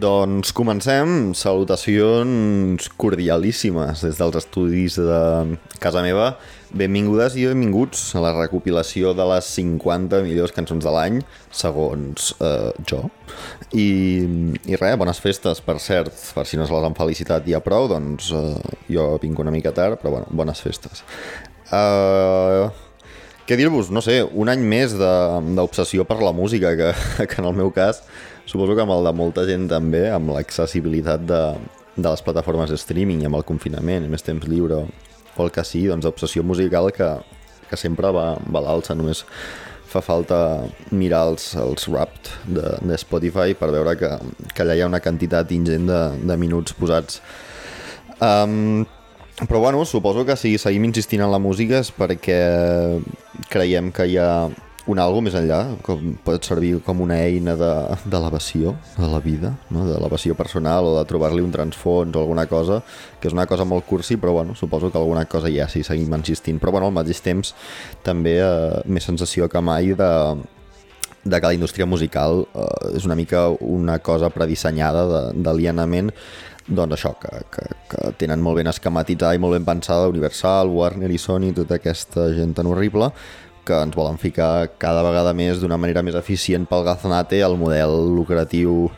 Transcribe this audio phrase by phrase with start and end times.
[0.00, 1.34] Doncs comencem.
[1.36, 6.30] Salutacions cordialíssimes des dels estudis de casa meva.
[6.72, 11.18] Benvingudes i benvinguts a la recopilació de les 50 millors cançons de l'any,
[11.52, 13.02] segons eh, jo.
[13.76, 13.88] I,
[14.70, 17.90] I res, bones festes, per cert, per si no se les han felicitat ja prou,
[17.90, 21.04] doncs eh, jo vinc una mica tard, però bueno, bones festes.
[21.68, 22.70] Uh,
[23.44, 23.90] què dir-vos?
[23.92, 26.94] No sé, un any més d'obsessió per la música, que,
[27.28, 28.04] que en el meu cas
[28.50, 31.42] suposo que amb el de molta gent també, amb l'accessibilitat de,
[31.96, 35.64] de les plataformes de streaming i amb el confinament més temps lliure o el que
[35.64, 37.10] sí, doncs obsessió musical que,
[37.70, 39.24] que sempre va, va a l'alça, només
[39.90, 40.38] fa falta
[40.94, 44.10] mirar els, els Wrapped de, de Spotify per veure que,
[44.54, 47.18] que allà hi ha una quantitat ingent de, de minuts posats.
[48.20, 48.84] Um,
[49.48, 52.40] però bueno, suposo que si seguim insistint en la música és perquè
[53.50, 54.30] creiem que hi ha
[54.90, 59.52] un algo més enllà, com pot servir com una eina d'elevació de, de la vida,
[59.74, 59.86] no?
[59.88, 62.80] d'elevació personal o de trobar-li un transfons o alguna cosa,
[63.20, 65.84] que és una cosa molt cursi, però bueno, suposo que alguna cosa hi ha si
[65.86, 66.60] seguim insistint.
[66.60, 67.54] Però bueno, al mateix temps
[68.06, 70.12] també eh, més sensació que mai de,
[71.24, 76.10] de que la indústria musical eh, és una mica una cosa predissenyada d'alienament
[76.70, 81.10] doncs això, que, que, que tenen molt ben esquematitzada i molt ben pensada Universal, Warner
[81.10, 83.10] i Sony, tota aquesta gent tan horrible,
[83.70, 87.94] que ens volen ficar cada vegada més d'una manera més eficient pel gaznate el model
[88.16, 88.88] lucratiu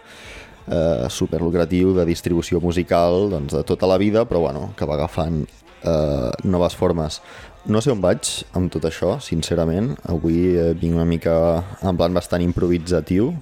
[0.66, 5.42] eh, superlucratiu de distribució musical doncs, de tota la vida, però bueno, que va agafant
[5.44, 7.20] eh, noves formes.
[7.68, 8.26] No sé on vaig
[8.58, 9.92] amb tot això, sincerament.
[10.10, 11.34] Avui eh, vinc una mica
[11.82, 13.32] en plan bastant improvisatiu,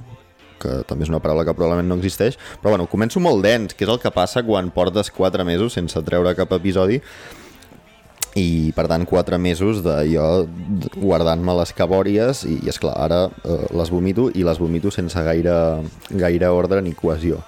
[0.61, 3.87] que també és una paraula que probablement no existeix, però bueno, començo molt dens, que
[3.87, 7.01] és el que passa quan portes 4 mesos sense treure cap episodi
[8.39, 10.27] i per tant 4 mesos de jo
[10.95, 15.55] guardant-me les cabòries i, i esclar, ara eh, les vomito i les vomito sense gaire,
[16.11, 17.41] gaire ordre ni cohesió.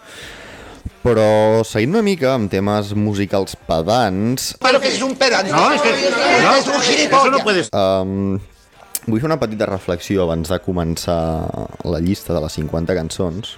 [1.03, 4.53] Però seguint una mica amb temes musicals pedants...
[4.62, 5.50] Però que és un pedant!
[5.50, 5.94] No, és que...
[6.44, 7.34] No, és un gilipollas!
[7.34, 7.71] No puedes...
[7.75, 8.38] Um,
[9.09, 11.19] vull fer una petita reflexió abans de començar
[11.82, 13.56] la llista de les 50 cançons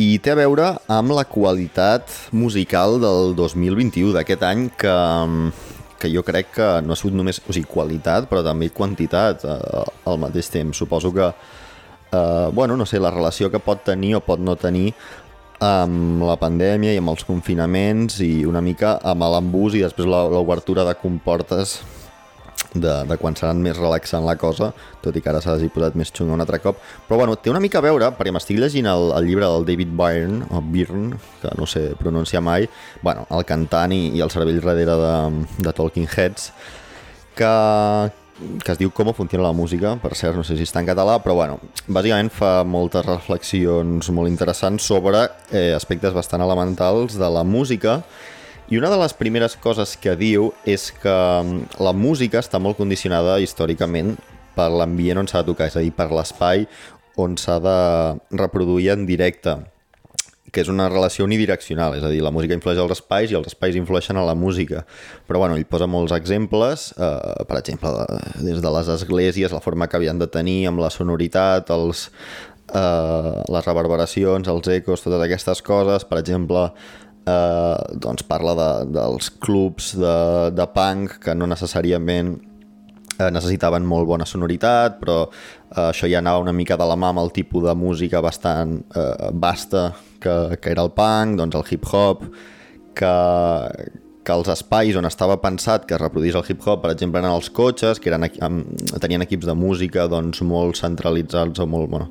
[0.00, 4.94] i té a veure amb la qualitat musical del 2021 d'aquest any que
[6.00, 9.56] que jo crec que no ha sigut només o sigui, qualitat, però també quantitat eh,
[10.08, 10.80] al mateix temps.
[10.80, 14.90] Suposo que, eh, bueno, no sé, la relació que pot tenir o pot no tenir
[15.60, 20.86] amb la pandèmia i amb els confinaments i una mica amb l'embús i després l'obertura
[20.88, 21.76] de comportes
[22.74, 24.70] de, de quan s'ha més relaxant la cosa,
[25.02, 26.78] tot i que ara s'ha posat més xunga un altre cop.
[27.08, 29.96] Però bueno, té una mica a veure, perquè m'estic llegint el, el llibre del David
[29.98, 32.68] Byrne, o Byrne, que no sé pronunciar mai,
[33.02, 35.14] bueno, el cantant i, i el cervell darrere de,
[35.66, 36.50] de Talking Heads,
[37.38, 37.52] que,
[38.64, 41.18] que es diu Com funciona la música, per cert, no sé si està en català,
[41.24, 47.44] però bueno, bàsicament fa moltes reflexions molt interessants sobre eh, aspectes bastant elementals de la
[47.44, 48.00] música
[48.70, 52.78] i una de les primeres coses que diu és que mm, la música està molt
[52.78, 54.14] condicionada històricament
[54.54, 56.68] per l'ambient on s'ha de tocar, és a dir, per l'espai
[57.18, 57.78] on s'ha de
[58.38, 59.58] reproduir en directe
[60.50, 63.50] que és una relació unidireccional, és a dir, la música influeix als espais i els
[63.50, 64.84] espais influeixen a la música.
[65.28, 67.92] Però bueno, ell posa molts exemples, eh, per exemple,
[68.42, 72.08] des de les esglésies, la forma que havien de tenir amb la sonoritat, els,
[72.74, 76.04] eh, les reverberacions, els ecos, totes aquestes coses.
[76.04, 76.70] Per exemple,
[77.26, 80.16] eh, doncs parla de, dels clubs de,
[80.56, 82.36] de punk que no necessàriament
[83.20, 87.12] eh, necessitaven molt bona sonoritat, però eh, això ja anava una mica de la mà
[87.12, 91.66] amb el tipus de música bastant eh, vasta que, que era el punk, doncs el
[91.70, 92.24] hip-hop,
[92.96, 93.14] que,
[94.24, 97.50] que els espais on estava pensat que es reproduís el hip-hop, per exemple, eren els
[97.54, 98.28] cotxes, que eren,
[99.00, 101.90] tenien equips de música doncs, molt centralitzats o molt...
[101.90, 102.10] Bueno,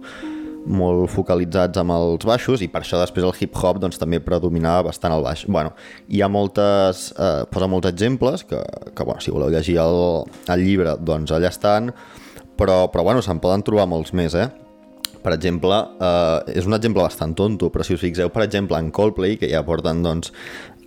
[0.66, 5.16] molt focalitzats amb els baixos i per això després el hip-hop doncs, també predominava bastant
[5.16, 5.46] el baix.
[5.48, 5.74] Bueno,
[6.10, 8.62] hi ha moltes, eh, posa molts exemples que,
[8.96, 10.00] que bueno, si voleu llegir el,
[10.50, 11.94] el llibre doncs allà estan,
[12.60, 14.50] però, però bueno, se'n poden trobar molts més, eh?
[15.20, 18.92] Per exemple, eh, és un exemple bastant tonto, però si us fixeu, per exemple, en
[18.96, 20.32] Coldplay, que ja porten doncs,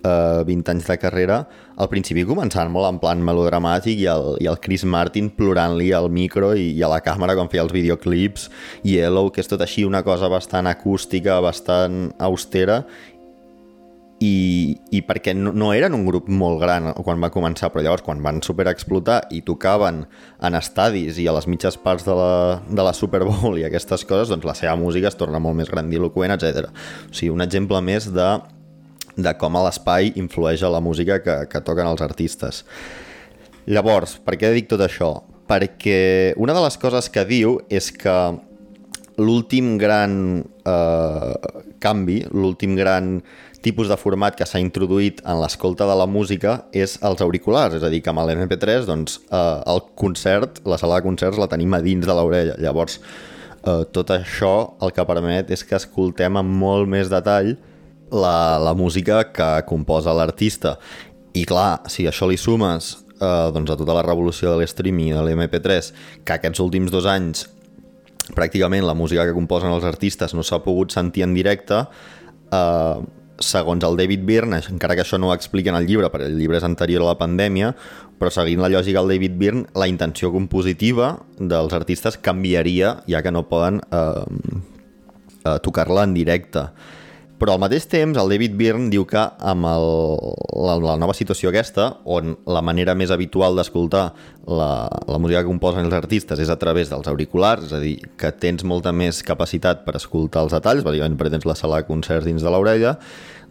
[0.03, 1.39] eh, 20 anys de carrera,
[1.75, 6.11] al principi començant molt en plan melodramàtic i el, i el Chris Martin plorant-li al
[6.13, 8.49] micro i, i a la càmera quan feia els videoclips,
[8.87, 12.83] Yellow, que és tot així una cosa bastant acústica, bastant austera,
[14.23, 18.05] i, i perquè no, no eren un grup molt gran quan va començar, però llavors
[18.05, 20.03] quan van superexplotar i tocaven
[20.47, 22.33] en estadis i a les mitges parts de la,
[22.69, 25.71] de la Super Bowl i aquestes coses, doncs la seva música es torna molt més
[25.71, 26.69] grandiloquent, etc.
[27.09, 28.29] O sigui, un exemple més de
[29.15, 32.63] de com l'espai influeix a la música que, que toquen els artistes.
[33.69, 35.13] Llavors, per què dic tot això?
[35.47, 38.15] Perquè una de les coses que diu és que
[39.21, 41.33] l'últim gran eh,
[41.83, 43.19] canvi, l'últim gran
[43.63, 47.85] tipus de format que s'ha introduït en l'escolta de la música és els auriculars, és
[47.85, 51.73] a dir, que amb l'MP3 doncs, eh, el concert, la sala de concerts la tenim
[51.77, 52.57] a dins de l'orella.
[52.59, 52.99] Llavors,
[53.63, 57.55] eh, tot això el que permet és que escoltem amb molt més detall
[58.13, 60.77] la, la música que composa l'artista.
[61.33, 65.17] I clar, si això li sumes eh, doncs a tota la revolució de l'streaming i
[65.17, 65.91] de l'MP3,
[66.23, 67.47] que aquests últims dos anys
[68.37, 71.81] pràcticament la música que composen els artistes no s'ha pogut sentir en directe
[72.53, 73.01] eh,
[73.43, 76.37] segons el David Byrne, encara que això no ho explica en el llibre, perquè el
[76.39, 77.73] llibre és anterior a la pandèmia,
[78.19, 83.33] però seguint la lògica del David Byrne, la intenció compositiva dels artistes canviaria, ja que
[83.33, 84.25] no poden eh,
[85.43, 86.67] eh, tocar-la en directe.
[87.43, 89.85] Però al mateix temps, el David Byrne diu que amb el,
[90.63, 94.05] la, la nova situació aquesta, on la manera més habitual d'escoltar
[94.47, 94.69] la,
[95.11, 98.31] la música que composen els artistes és a través dels auriculars, és a dir, que
[98.31, 102.29] tens molta més capacitat per escoltar els detalls, bàsicament perquè tens la sala de concerts
[102.29, 102.95] dins de l'orella,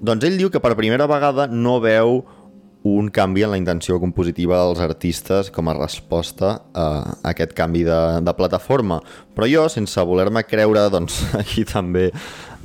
[0.00, 2.22] doncs ell diu que per primera vegada no veu
[2.88, 6.86] un canvi en la intenció compositiva dels artistes com a resposta a
[7.30, 8.98] aquest canvi de, de plataforma.
[9.36, 12.08] Però jo, sense voler-me creure, doncs aquí també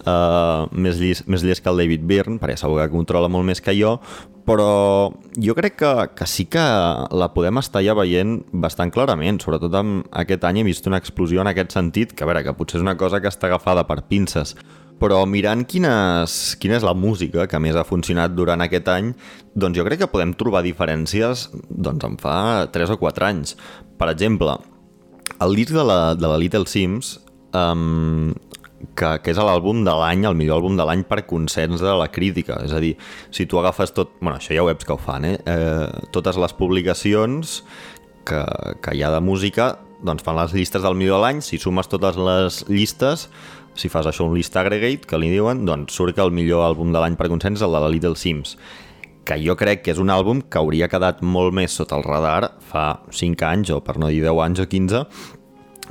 [0.07, 3.61] uh, més, llis, més llest que el David Byrne, perquè segur que controla molt més
[3.63, 3.97] que jo,
[4.47, 4.69] però
[5.43, 10.07] jo crec que, que sí que la podem estar ja veient bastant clarament, sobretot amb
[10.23, 12.87] aquest any he vist una explosió en aquest sentit, que a veure, que potser és
[12.87, 14.55] una cosa que està agafada per pinces,
[14.97, 19.11] però mirant quines, quina és la música que més ha funcionat durant aquest any,
[19.53, 22.39] doncs jo crec que podem trobar diferències doncs en fa
[22.73, 23.53] 3 o 4 anys.
[23.97, 24.57] Per exemple,
[25.43, 27.17] el disc de la, de la Little Sims
[27.53, 28.33] um,
[28.97, 32.09] que, que és l'àlbum de l'any, el millor àlbum de l'any per consens de la
[32.13, 32.59] crítica.
[32.65, 32.95] És a dir,
[33.33, 34.15] si tu agafes tot...
[34.21, 35.37] bueno, això hi ha webs que ho fan, eh?
[35.45, 37.61] eh totes les publicacions
[38.27, 38.41] que,
[38.83, 39.75] que hi ha de música
[40.05, 43.27] doncs fan les llistes del millor de l'any, si sumes totes les llistes,
[43.77, 46.93] si fas això un list aggregate, que li diuen, doncs surt que el millor àlbum
[46.93, 48.57] de l'any per consens és el de la Little Sims
[49.27, 52.53] que jo crec que és un àlbum que hauria quedat molt més sota el radar
[52.69, 55.01] fa 5 anys, o per no dir 10 anys o 15,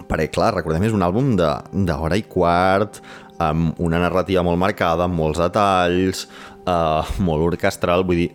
[0.05, 3.01] perquè, clar, recordem, és un àlbum d'hora i quart,
[3.43, 6.27] amb una narrativa molt marcada, amb molts detalls,
[6.65, 8.31] uh, molt orquestral, vull dir...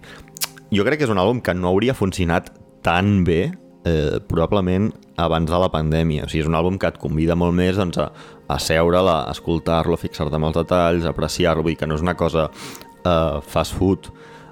[0.71, 2.47] Jo crec que és un àlbum que no hauria funcionat
[2.85, 3.51] tan bé
[3.83, 6.25] eh, probablement abans de la pandèmia.
[6.25, 8.07] O sigui, és un àlbum que et convida molt més doncs, a,
[8.47, 12.15] a seure a escoltar-lo, fixar-te en els detalls, apreciar-lo, vull dir que no és una
[12.15, 14.11] cosa eh, fast food.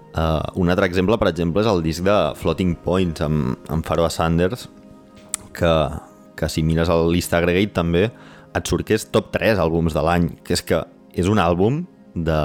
[0.09, 4.09] Uh, un altre exemple, per exemple, és el disc de Floating Points amb, amb Pharoah
[4.11, 4.65] Sanders,
[5.53, 5.73] que,
[6.39, 8.07] que si mires el list aggregate també
[8.55, 10.81] et surt que és top 3 àlbums de l'any, que és que
[11.19, 11.83] és un àlbum
[12.15, 12.41] de,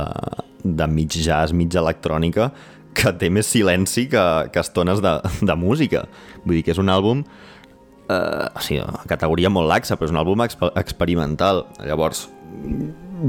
[0.64, 2.50] de mig jazz, mig electrònica,
[2.94, 5.16] que té més silenci que, que estones de,
[5.48, 6.04] de música.
[6.44, 10.20] Vull dir que és un àlbum eh, o sigui, categoria molt laxa, però és un
[10.20, 11.64] àlbum exper experimental.
[11.84, 12.26] Llavors,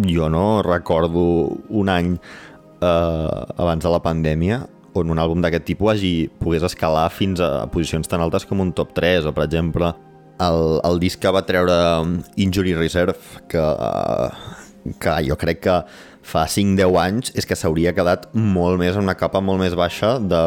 [0.05, 1.25] jo no recordo
[1.69, 4.65] un any eh, abans de la pandèmia
[4.95, 8.71] on un àlbum d'aquest tipus hagi, pogués escalar fins a posicions tan altes com un
[8.75, 9.91] top 3, o per exemple
[10.41, 11.75] el, el disc que va treure
[12.35, 13.15] Injury Reserve,
[13.51, 13.63] que,
[14.99, 15.79] que jo crec que
[16.25, 20.15] fa 5-10 anys és que s'hauria quedat molt més en una capa molt més baixa
[20.19, 20.43] de,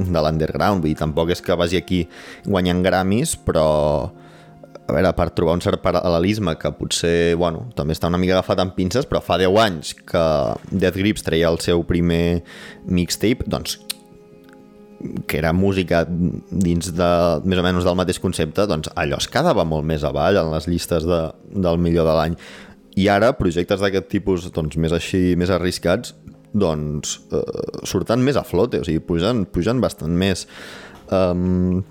[0.00, 0.82] de l'underground.
[0.82, 2.04] Vull dir, tampoc és que vagi aquí
[2.44, 3.66] guanyant Grammys, però
[4.86, 8.62] a veure, per trobar un cert paral·lelisme que potser, bueno, també està una mica agafat
[8.62, 10.22] amb pinces, però fa 10 anys que
[10.70, 12.42] Death Grips treia el seu primer
[12.86, 13.80] mixtape, doncs
[15.28, 17.10] que era música dins de
[17.44, 20.68] més o menys del mateix concepte, doncs allò es quedava molt més avall en les
[20.70, 21.20] llistes de,
[21.52, 22.38] del millor de l'any.
[22.96, 26.14] I ara projectes d'aquest tipus doncs, més així, més arriscats,
[26.56, 27.42] doncs eh,
[27.84, 30.46] surten més a flote, o sigui, pugen, pugen bastant més.
[31.12, 31.84] Um,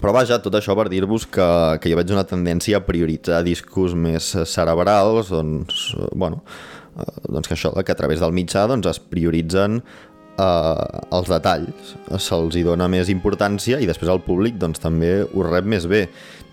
[0.00, 1.46] però vaja, tot això per dir-vos que,
[1.80, 6.42] que jo veig una tendència a prioritzar discos més cerebrals, doncs, bueno,
[6.96, 9.80] eh, doncs que això, que a través del mitjà doncs, es prioritzen
[10.38, 15.46] eh, els detalls, se'ls hi dona més importància i després el públic doncs, també ho
[15.46, 16.06] rep més bé.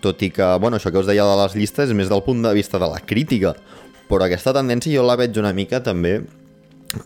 [0.04, 2.42] Tot i que, bueno, això que us deia de les llistes és més del punt
[2.44, 3.54] de vista de la crítica,
[4.08, 6.18] però aquesta tendència jo la veig una mica també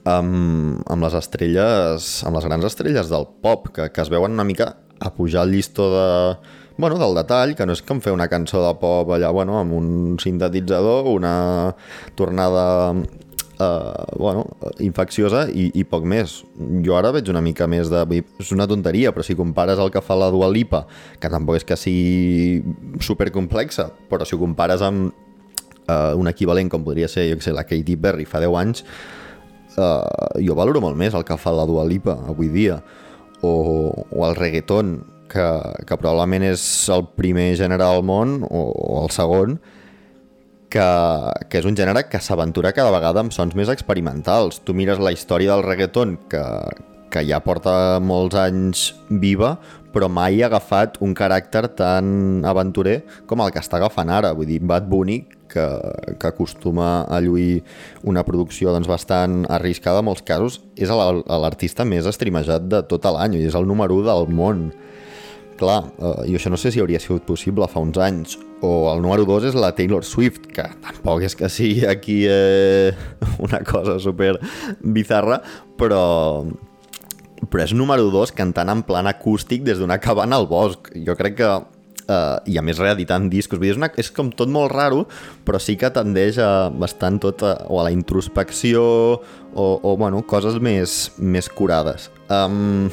[0.05, 4.47] amb, amb les estrelles, amb les grans estrelles del pop, que, que es veuen una
[4.47, 6.09] mica a pujar el llistó de,
[6.79, 9.75] bueno, del detall, que no és com fer una cançó de pop allà, bueno, amb
[9.79, 11.75] un sintetitzador, una
[12.19, 12.95] tornada
[13.59, 14.47] eh, bueno,
[14.79, 16.43] infecciosa i, i poc més.
[16.85, 18.03] Jo ara veig una mica més de...
[18.41, 20.85] És una tonteria, però si compares el que fa la Dua Lipa,
[21.21, 22.63] que tampoc és que sigui
[23.05, 25.11] supercomplexa, però si ho compares amb
[25.89, 28.85] eh, un equivalent com podria ser, jo que sé, la Katy Perry fa 10 anys,
[29.77, 32.81] eh, jo valoro molt més el que fa la Dua Lipa avui dia,
[33.43, 33.53] o,
[34.11, 34.99] o el reggaeton,
[35.29, 35.45] que,
[35.85, 36.63] que probablement és
[36.95, 39.59] el primer gènere al món, o, o el segon,
[40.73, 40.89] que,
[41.49, 44.61] que és un gènere que s'aventura cada vegada amb sons més experimentals.
[44.65, 46.45] Tu mires la història del reggaeton, que,
[47.13, 49.57] que ja porta molts anys viva,
[49.93, 54.35] però mai ha agafat un caràcter tan aventurer com el que està agafant ara.
[54.37, 55.65] Vull dir, Bad Bunny, que,
[56.21, 57.63] que acostuma a lluir
[58.05, 63.41] una producció doncs, bastant arriscada en molts casos, és l'artista més estrimejat de tot l'any
[63.41, 64.69] i és el número 1 del món.
[65.59, 68.37] Clar, eh, i això no sé si hauria sigut possible fa uns anys.
[68.61, 72.91] O el número 2 és la Taylor Swift, que tampoc és que sigui aquí eh,
[73.47, 74.35] una cosa super
[74.83, 75.41] bizarra,
[75.79, 76.03] però,
[77.47, 80.91] però és número 2 cantant en plan acústic des d'una cabana al bosc.
[81.07, 81.57] Jo crec que
[82.09, 83.59] Uh, i a més reeditant discos.
[83.61, 85.03] Vull dir, és, una, és com tot molt raro,
[85.45, 88.81] però sí que tendeix a bastant tot a, o a la introspecció
[89.21, 92.09] o, o bueno, coses més, més curades.
[92.33, 92.89] Um,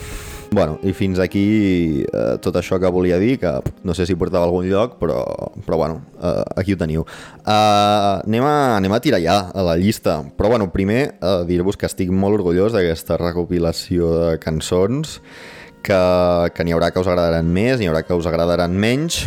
[0.56, 3.50] Bueno, i fins aquí eh, tot això que volia dir, que
[3.84, 5.18] no sé si portava algun lloc, però,
[5.66, 7.04] però bueno, eh, aquí ho teniu.
[7.44, 11.76] Uh, anem, a, anem a tirar ja a la llista, però bueno, primer uh, dir-vos
[11.76, 15.20] que estic molt orgullós d'aquesta recopilació de cançons,
[15.84, 16.00] que,
[16.56, 19.26] que n'hi haurà que us agradaran més, n'hi haurà que us agradaran menys,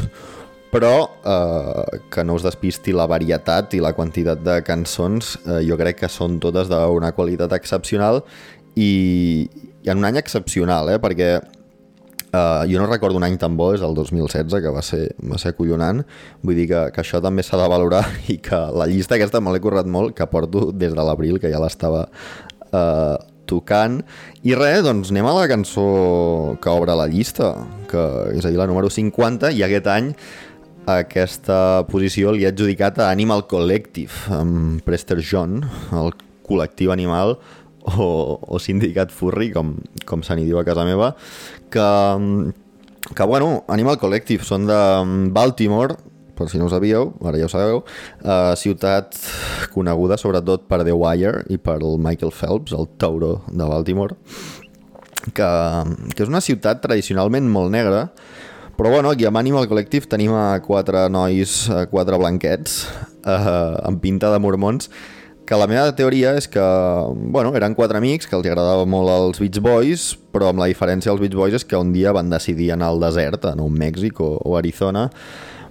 [0.73, 0.95] però
[1.25, 6.03] eh, que no us despisti la varietat i la quantitat de cançons, eh, jo crec
[6.03, 8.21] que són totes d'una qualitat excepcional
[8.77, 9.49] i,
[9.85, 10.99] i en un any excepcional, eh?
[11.03, 15.05] perquè uh, jo no recordo un any tan bo, és el 2016, que va ser,
[15.23, 16.03] va ser acollonant,
[16.43, 19.55] vull dir que, que això també s'ha de valorar i que la llista aquesta me
[19.55, 22.07] l'he currat molt, que porto des de l'abril, que ja l'estava
[22.73, 23.17] uh,
[23.49, 24.03] tocant.
[24.45, 25.89] I res, doncs anem a la cançó
[26.61, 27.55] que obre la llista,
[27.89, 28.05] que
[28.37, 30.13] és a dir, la número 50, i aquest any
[30.89, 35.61] aquesta posició li ha adjudicat a Animal Collective, amb Prester John,
[35.93, 36.15] el
[36.49, 37.37] col·lectiu animal,
[37.97, 39.77] o, o sindicat furri, com,
[40.09, 41.15] com se n'hi diu a casa meva,
[41.73, 41.89] que,
[43.15, 44.79] que bueno, Animal Collective són de
[45.35, 45.97] Baltimore,
[46.39, 47.83] per si no ho sabíeu, ara ja ho sabeu,
[48.23, 49.17] eh, ciutat
[49.75, 54.15] coneguda sobretot per The Wire i per el Michael Phelps, el tauro de Baltimore,
[55.35, 55.51] que,
[56.15, 58.07] que és una ciutat tradicionalment molt negra,
[58.79, 62.85] però bueno, aquí amb Animal Collective tenim a quatre nois, a quatre blanquets,
[63.27, 63.39] eh,
[63.83, 64.93] amb pinta de mormons,
[65.49, 66.63] que la meva teoria és que,
[67.33, 71.09] bueno, eren quatre amics que els agradava molt els Beach Boys, però amb la diferència
[71.09, 74.21] dels Beach Boys és que un dia van decidir anar al desert, a Nou Mèxic
[74.21, 75.07] o, o Arizona,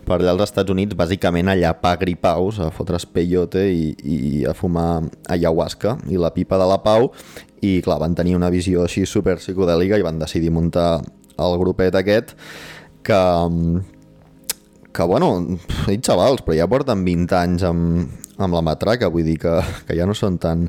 [0.07, 4.17] per allà als Estats Units, bàsicament a llapar gripaus, a fotre's peyote i, i
[4.50, 7.12] a fumar ayahuasca i la pipa de la pau,
[7.62, 11.03] i clar, van tenir una visió així super psicodèlica i van decidir muntar
[11.38, 12.34] el grupet aquest
[13.05, 13.24] que,
[14.89, 15.36] que bueno,
[15.86, 19.56] dit xavals, però ja porten 20 anys amb, amb la matraca, vull dir que,
[19.88, 20.67] que ja no són tan,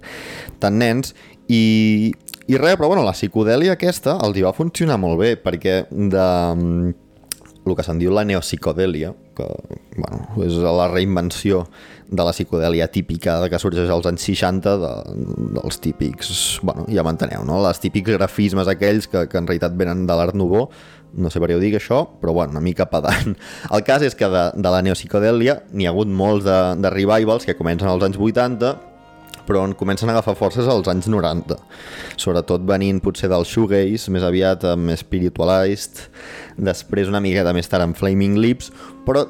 [0.63, 1.15] tan nens,
[1.49, 2.13] i,
[2.49, 6.27] i res, però bueno, la psicodèlia aquesta els hi va funcionar molt bé, perquè de
[7.69, 9.47] el que se'n diu la neopsicodèlia, que
[9.99, 11.67] bueno, és la reinvenció
[12.09, 14.93] de la psicodèlia típica que sorgeix als anys 60 de,
[15.59, 16.31] dels típics,
[16.65, 17.61] bueno, ja m'enteneu, no?
[17.67, 20.71] Les típics grafismes aquells que, que en realitat venen de l'art nouveau,
[21.17, 23.37] no sé per què ho dic això, però bueno, una mica pedant.
[23.75, 27.49] El cas és que de, de la neopsicodèlia n'hi ha hagut molts de, de revivals
[27.49, 28.75] que comencen als anys 80,
[29.49, 31.57] però on comencen a agafar forces als anys 90.
[32.21, 36.05] Sobretot venint potser del shoegaze, més aviat amb Spiritualized,
[36.61, 38.69] després una miqueta més tard amb Flaming Lips,
[39.07, 39.25] però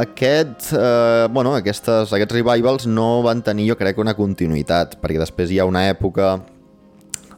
[0.00, 5.52] aquest, eh, bueno, aquestes, aquests revivals no van tenir, jo crec, una continuïtat, perquè després
[5.52, 6.38] hi ha una època,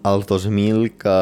[0.07, 1.19] als 2000, que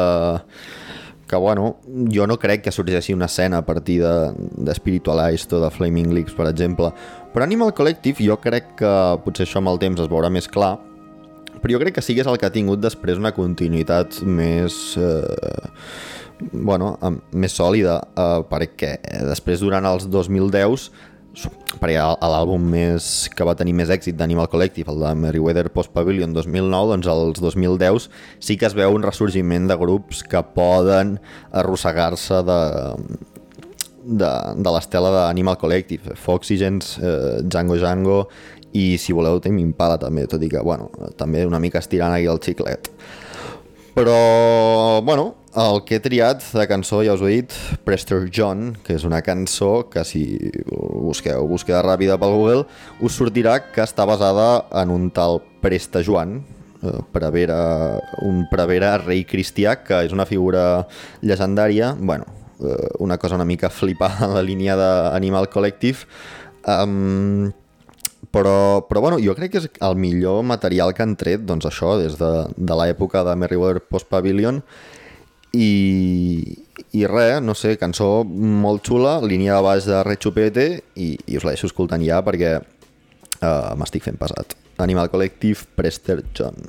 [1.35, 1.77] que bueno,
[2.11, 6.13] jo no crec que sorgeixi una escena a partir de, de Spiritualized o de Flaming
[6.15, 6.93] Lips, per exemple.
[7.33, 8.91] Però Animal Collective jo crec que
[9.25, 10.77] potser això amb el temps es veurà més clar,
[11.59, 14.95] però jo crec que sí que és el que ha tingut després una continuïtat més...
[14.95, 15.73] Eh,
[16.51, 16.93] bueno,
[17.31, 20.89] més sòlida, eh, perquè després durant els 2010s
[21.81, 26.33] perquè l'àlbum més que va tenir més èxit d'Animal Collective, el de Meriwether Post Pavilion
[26.35, 31.17] 2009, doncs als 2010 sí que es veu un ressorgiment de grups que poden
[31.51, 32.59] arrossegar-se de,
[34.05, 38.19] de, de l'estela d'Animal Collective, Foxygens, eh, Django Django
[38.75, 40.89] i si voleu Tame Impala també, tot i que, bueno,
[41.19, 42.91] també una mica estirant aquí el xiclet.
[43.95, 47.53] Però, bueno, el que he triat de cançó, ja us ho he dit,
[47.87, 50.25] Prester John, que és una cançó que si
[50.67, 52.65] busqueu búsqueda ràpida pel Google,
[52.99, 56.41] us sortirà que està basada en un tal Presta Joan,
[56.83, 57.61] eh, prevera,
[58.27, 60.89] un prevera rei cristià, que és una figura
[61.23, 62.27] legendària, bueno,
[62.59, 66.03] eh, una cosa una mica flipada en la línia d'Animal Collective,
[66.67, 67.53] um,
[68.35, 71.95] però, però bueno, jo crec que és el millor material que han tret, doncs això,
[72.01, 74.59] des de, de l'època de Merriweather Post Pavilion,
[75.55, 76.57] i,
[76.99, 80.67] i res, no sé, cançó molt xula, línia de baix de Red Chupete
[80.99, 84.57] i, i us la deixo escoltant ja perquè uh, m'estic fent pesat.
[84.83, 86.59] Animal Collective, Prester John.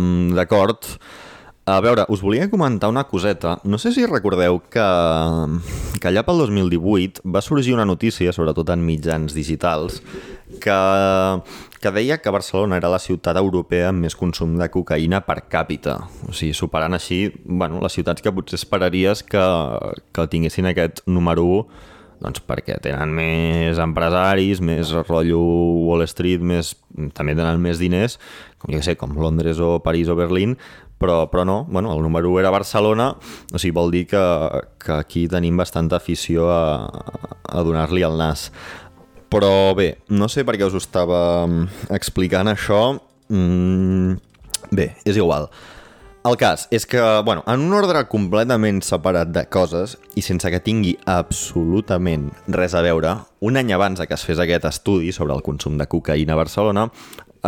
[0.00, 0.86] Um, D'acord.
[1.70, 3.58] A veure, us volia comentar una coseta.
[3.62, 4.86] No sé si recordeu que,
[6.00, 10.00] que allà pel 2018 va sorgir una notícia, sobretot en mitjans digitals,
[10.64, 10.78] que,
[11.78, 16.00] que deia que Barcelona era la ciutat europea amb més consum de cocaïna per càpita.
[16.26, 19.46] O sigui, superant així bueno, les ciutats que potser esperaries que,
[20.10, 25.40] que tinguessin aquest número 1 doncs perquè tenen més empresaris, més rotllo
[25.88, 26.74] Wall Street, més,
[27.16, 28.18] també tenen més diners,
[28.60, 30.56] com jo sé, com Londres o París o Berlín,
[31.00, 33.14] però, però no, bueno, el número 1 era Barcelona,
[33.52, 34.20] o sigui, vol dir que,
[34.84, 36.90] que aquí tenim bastanta afició a,
[37.48, 38.50] a donar-li el nas.
[39.32, 42.98] Però bé, no sé per què us ho estava mm, explicant això.
[43.32, 44.18] Mm,
[44.76, 45.48] bé, és igual.
[46.20, 50.58] El cas és que, bueno, en un ordre completament separat de coses i sense que
[50.60, 55.40] tingui absolutament res a veure, un any abans que es fes aquest estudi sobre el
[55.40, 56.90] consum de cocaïna a Barcelona,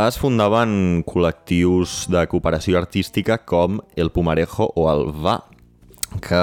[0.06, 5.36] es fundaven col·lectius de cooperació artística com el Pumarejo o el Va,
[6.24, 6.42] que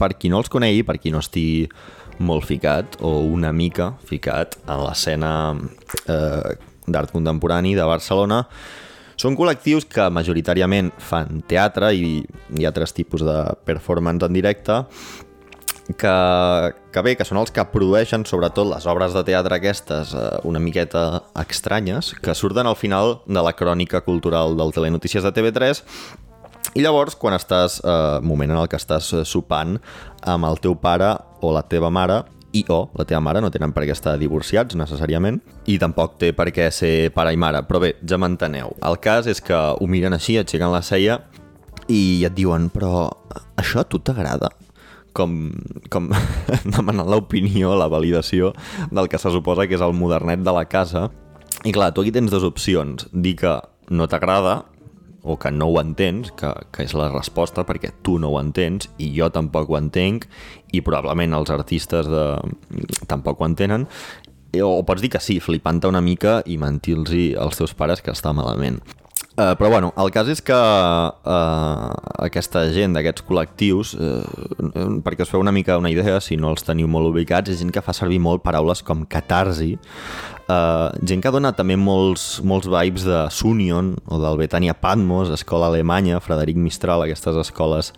[0.00, 1.68] per qui no els conegui, per qui no estigui
[2.24, 5.30] molt ficat o una mica ficat en l'escena
[6.08, 6.56] eh,
[6.88, 8.46] d'art contemporani de Barcelona,
[9.16, 12.24] són col·lectius que majoritàriament fan teatre i
[12.60, 13.36] ha altres tipus de
[13.68, 14.82] performance en directe
[15.94, 16.12] que,
[16.92, 20.60] que bé, que són els que produeixen sobretot les obres de teatre aquestes eh, una
[20.62, 25.82] miqueta estranyes, que surten al final de la crònica cultural del Telenotícies de TV3
[26.76, 29.78] i llavors, quan estàs, eh, moment en el que estàs eh, sopant
[30.26, 32.24] amb el teu pare o la teva mare,
[32.56, 35.40] i o la teva mare no tenen per què estar divorciats necessàriament
[35.70, 38.76] i tampoc té per què ser pare i mare, però bé, ja m'enteneu.
[38.86, 41.20] El cas és que ho miren així, aixequen la ceia
[41.88, 43.08] i et diuen, però
[43.56, 44.52] això a tu t'agrada?
[45.16, 45.48] com,
[45.88, 46.10] com
[46.76, 48.52] demanant l'opinió, la validació
[48.92, 51.08] del que se suposa que és el modernet de la casa.
[51.64, 53.08] I clar, tu aquí tens dues opcions.
[53.12, 53.56] Dir que
[53.90, 54.58] no t'agrada
[55.26, 58.86] o que no ho entens, que, que és la resposta perquè tu no ho entens
[59.02, 60.28] i jo tampoc ho entenc
[60.72, 62.26] i probablement els artistes de...
[63.10, 63.88] tampoc ho entenen
[64.62, 67.12] o pots dir que sí, flipant una mica i mentir-los
[67.42, 68.80] als teus pares que està malament.
[69.36, 71.88] Uh, però bueno, el cas és que uh,
[72.24, 76.64] aquesta gent d'aquests col·lectius, uh, perquè us feu una mica una idea, si no els
[76.64, 79.74] teniu molt ubicats, és gent que fa servir molt paraules com catarsi,
[80.48, 85.70] uh, gent que dona també molts, molts vibes de Sunion o del Betania Patmos, escola
[85.70, 87.92] alemanya, Frederic Mistral, aquestes escoles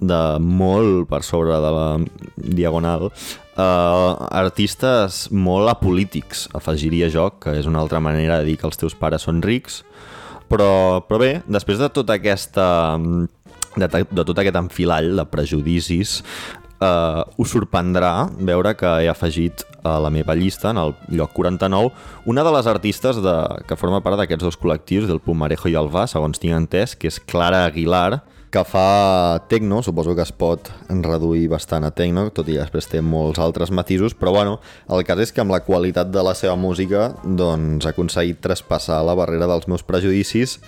[0.00, 1.88] de molt per sobre de la
[2.36, 8.68] diagonal, uh, artistes molt apolítics, afegiria jo, que és una altra manera de dir que
[8.68, 9.82] els teus pares són rics,
[10.50, 12.68] però, però bé, després de tota aquesta
[13.74, 16.20] de, de tot aquest enfilall de prejudicis
[16.84, 21.92] eh, us sorprendrà veure que he afegit a la meva llista, en el lloc 49,
[22.30, 23.36] una de les artistes de,
[23.68, 27.10] que forma part d'aquests dos col·lectius, del Pumarejo i el Va, segons tinc entès, que
[27.12, 28.22] és Clara Aguilar,
[28.54, 32.86] que fa tecno, suposo que es pot reduir bastant a tecno, tot i que després
[32.86, 34.60] té molts altres matisos, però bueno,
[34.94, 39.00] el cas és que amb la qualitat de la seva música doncs ha aconseguit traspassar
[39.02, 40.60] la barrera dels meus prejudicis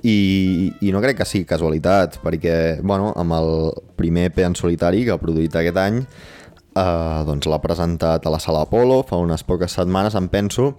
[0.00, 3.52] i, i no crec que sigui casualitat, perquè bueno, amb el
[4.00, 8.40] primer EP en solitari que ha produït aquest any eh, doncs l'ha presentat a la
[8.40, 10.72] Sala Apolo fa unes poques setmanes, em penso,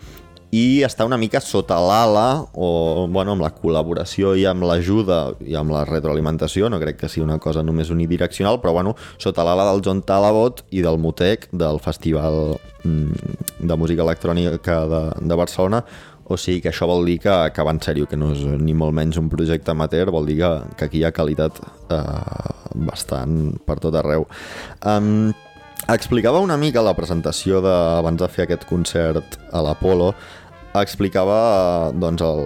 [0.51, 5.53] i està una mica sota l'ala o bueno, amb la col·laboració i amb l'ajuda i
[5.59, 9.67] amb la retroalimentació, no crec que sigui una cosa només unidireccional, però bueno, sota l'ala
[9.69, 15.83] del John Talabot i del Mutec, del Festival mm, de Música Electrònica de, de Barcelona,
[16.29, 18.75] o sigui que això vol dir que, que va en sèrio, que no és ni
[18.77, 21.57] molt menys un projecte amateur, vol dir que, que aquí hi ha qualitat
[21.93, 22.49] eh,
[22.89, 24.27] bastant per tot arreu.
[24.85, 25.31] Um,
[25.87, 30.11] explicava una mica la presentació de, abans de fer aquest concert a l'Apolo,
[30.77, 32.43] explicava, doncs, el,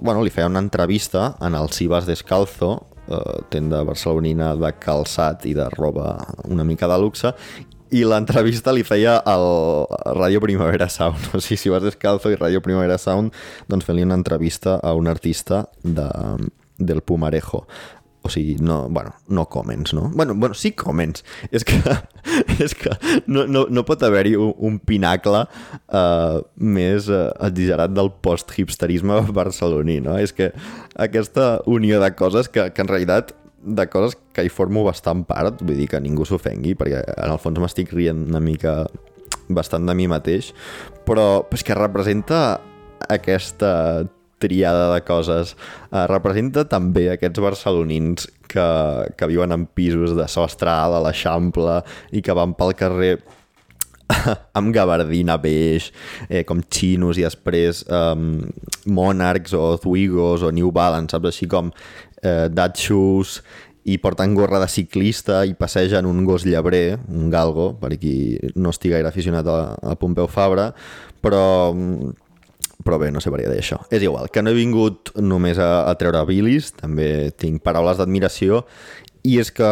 [0.00, 5.54] bueno, li feia una entrevista en el Cibas Descalzo, eh, tenda barcelonina de calçat i
[5.54, 7.32] de roba una mica de luxe,
[7.94, 9.86] i l'entrevista li feia al
[10.18, 13.34] Radio Primavera Sound, o sigui, si vas descalzo i Radio Primavera Sound,
[13.70, 16.08] doncs fent-li una entrevista a un artista de,
[16.78, 17.66] del Pumarejo
[18.26, 20.10] o sigui, no, bueno, no comments, no?
[20.12, 21.24] Bueno, bueno sí comments.
[21.54, 21.78] És que,
[22.64, 22.92] és que
[23.26, 30.00] no, no, no pot haver-hi un, un pinacle uh, més uh, exagerat del post-hipsterisme barceloní,
[30.04, 30.18] no?
[30.20, 30.52] És que
[30.94, 33.34] aquesta unió de coses que, que en realitat
[33.66, 37.40] de coses que hi formo bastant part, vull dir que ningú s'ofengui, perquè en el
[37.42, 38.84] fons m'estic rient una mica
[39.48, 40.52] bastant de mi mateix,
[41.06, 42.60] però és que representa
[43.12, 44.06] aquesta
[44.42, 45.54] triada de coses.
[45.90, 48.68] Uh, representa també aquests barcelonins que,
[49.16, 51.80] que viuen en pisos de sostre a l'Eixample
[52.12, 53.16] i que van pel carrer
[54.58, 55.90] amb gabardina beix,
[56.28, 58.44] eh, com chinos i després um,
[58.86, 61.32] Monarchs o Zwigos o New Balance, saps?
[61.32, 61.72] Així com
[62.22, 63.40] eh, Dad Shoes
[63.86, 68.72] i porten gorra de ciclista i passegen un gos llebrer, un galgo, per qui no
[68.74, 70.72] estigui gaire aficionat a, a Pompeu Fabra,
[71.22, 71.44] però
[72.84, 73.80] però bé, no sé per què dir això.
[73.90, 78.64] És igual, que no he vingut només a, a treure bilis, també tinc paraules d'admiració,
[79.26, 79.70] i és que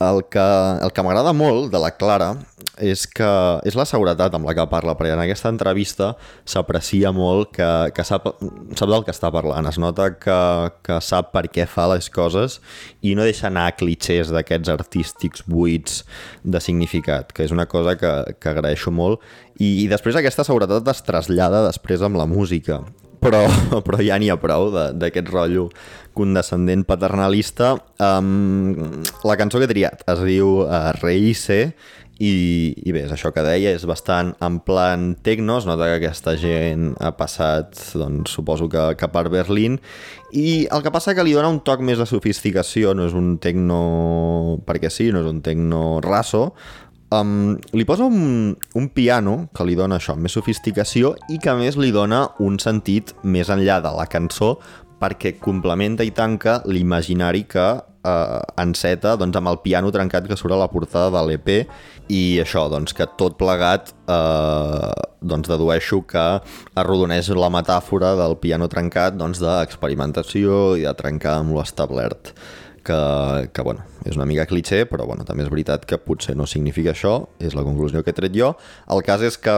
[0.00, 0.46] el que,
[0.80, 2.32] el que m'agrada molt de la Clara
[2.80, 3.28] és que
[3.68, 6.14] és la seguretat amb la que parla, perquè en aquesta entrevista
[6.48, 8.30] s'aprecia molt que, que sap,
[8.78, 10.38] sap del que està parlant, es nota que,
[10.86, 12.58] que sap per què fa les coses
[13.04, 16.02] i no deixa anar clichés d'aquests artístics buits
[16.42, 19.20] de significat, que és una cosa que, que agraeixo molt.
[19.60, 22.80] I, i després aquesta seguretat es trasllada després amb la música
[23.20, 23.44] però,
[23.86, 25.68] però ja n'hi ha prou d'aquest rotllo
[26.16, 27.76] condescendent paternalista.
[28.02, 31.60] Um, la cançó que he triat es diu uh, Reíse
[32.20, 32.32] i,
[32.84, 36.34] i bé, és això que deia, és bastant en plan tecno, es nota que aquesta
[36.40, 39.78] gent ha passat, doncs, suposo que, que per Berlín,
[40.36, 43.38] i el que passa que li dona un toc més de sofisticació, no és un
[43.40, 43.80] tecno
[44.68, 46.50] perquè sí, no és un tecno raso,
[47.10, 51.74] Um, li posa un, un piano que li dona això, més sofisticació i que més
[51.74, 54.52] li dona un sentit més enllà de la cançó
[55.00, 57.66] perquè complementa i tanca l'imaginari que
[58.04, 61.50] eh, enceta doncs, amb el piano trencat que surt a la portada de l'EP
[62.12, 66.26] i això, doncs, que tot plegat eh, doncs, dedueixo que
[66.78, 72.34] arrodoneix la metàfora del piano trencat doncs, i de trencar amb l'establert
[72.84, 76.48] que, que bueno, és una mica cliché, però bueno, també és veritat que potser no
[76.50, 78.54] significa això, és la conclusió que he tret jo.
[78.90, 79.56] El cas és que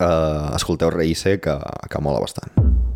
[0.00, 1.58] eh, escolteu Reise, que,
[1.90, 2.89] que mola bastant.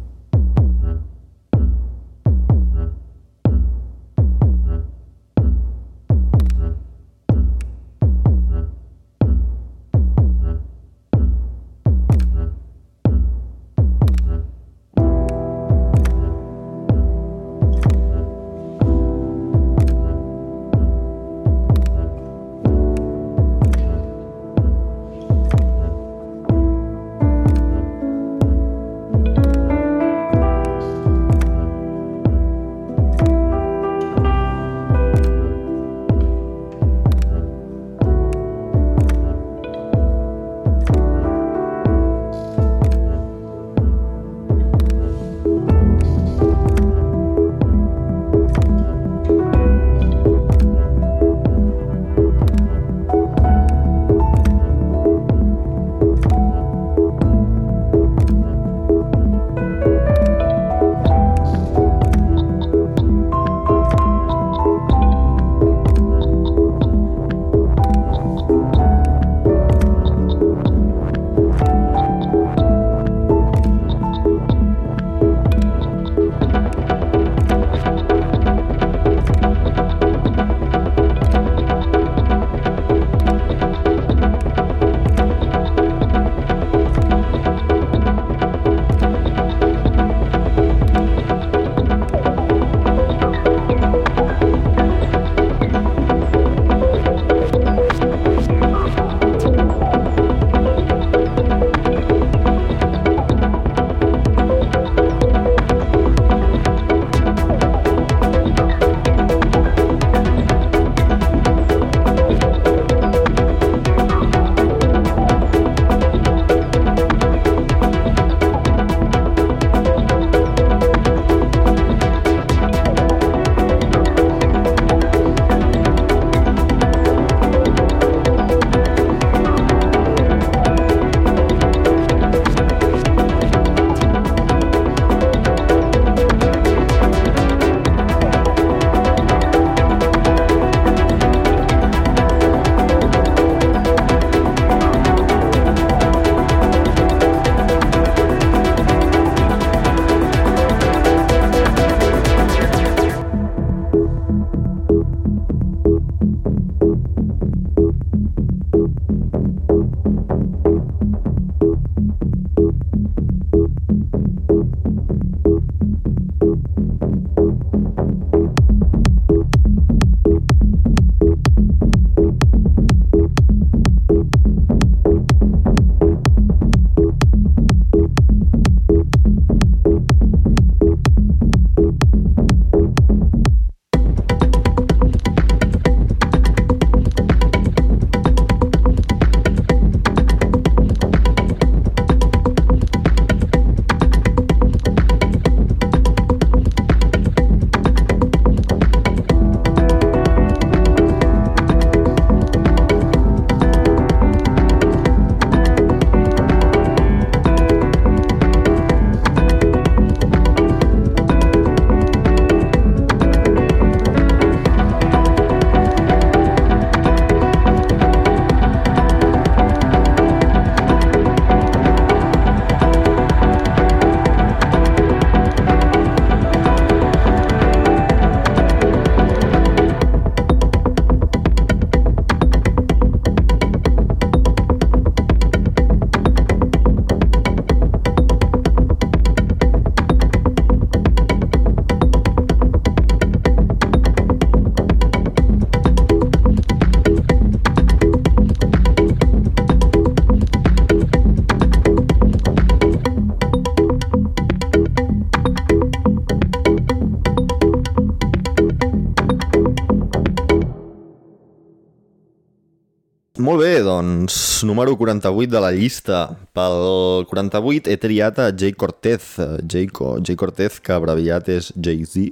[263.45, 266.21] Molt bé, doncs, número 48 de la llista.
[266.57, 269.35] Pel 48 he triat a Jay Cortez,
[269.69, 269.91] Jay,
[270.25, 272.31] Jay Cortez, que abreviat és Jay-Z.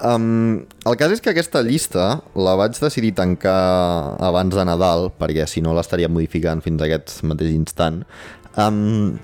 [0.00, 3.58] Um, el cas és que aquesta llista la vaig decidir tancar
[4.24, 8.00] abans de Nadal, perquè si no l'estaria modificant fins a aquest mateix instant.
[8.56, 9.18] Um,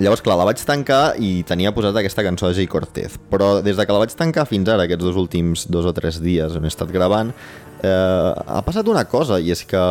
[0.00, 3.76] Llavors, clar, la vaig tancar i tenia posat aquesta cançó de Jay Cortez, però des
[3.76, 6.64] de que la vaig tancar fins ara, aquests dos últims dos o tres dies on
[6.64, 7.34] he estat gravant,
[7.82, 9.82] eh, ha passat una cosa, i és que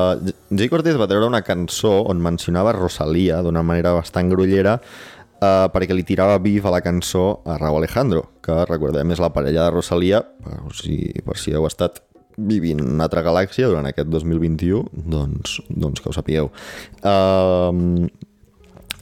[0.49, 5.95] Jay Cortez va treure una cançó on mencionava Rosalia d'una manera bastant grollera eh, perquè
[5.95, 9.73] li tirava bif a la cançó a Raúl Alejandro, que recordem és la parella de
[9.77, 12.03] Rosalia, per si, per si heu estat
[12.39, 16.51] vivint en una altra galàxia durant aquest 2021, doncs, doncs que ho sapigueu.
[17.03, 18.07] Uh,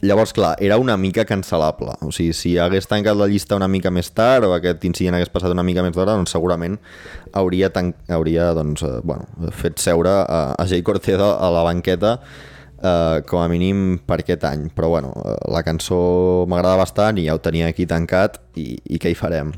[0.00, 1.96] Llavors, clar, era una mica cancel·lable.
[2.06, 5.32] O sigui, si hagués tancat la llista una mica més tard o aquest incident hagués
[5.34, 6.78] passat una mica més d'hora, doncs segurament
[7.34, 7.90] hauria, tan...
[8.08, 9.26] hauria doncs, eh, bueno,
[9.58, 12.18] fet seure a, a Jay Cortez a la banqueta
[12.82, 14.68] eh, com a mínim per aquest any.
[14.74, 19.00] Però bueno, eh, la cançó m'agrada bastant i ja ho tenia aquí tancat i, i
[19.02, 19.52] què hi farem.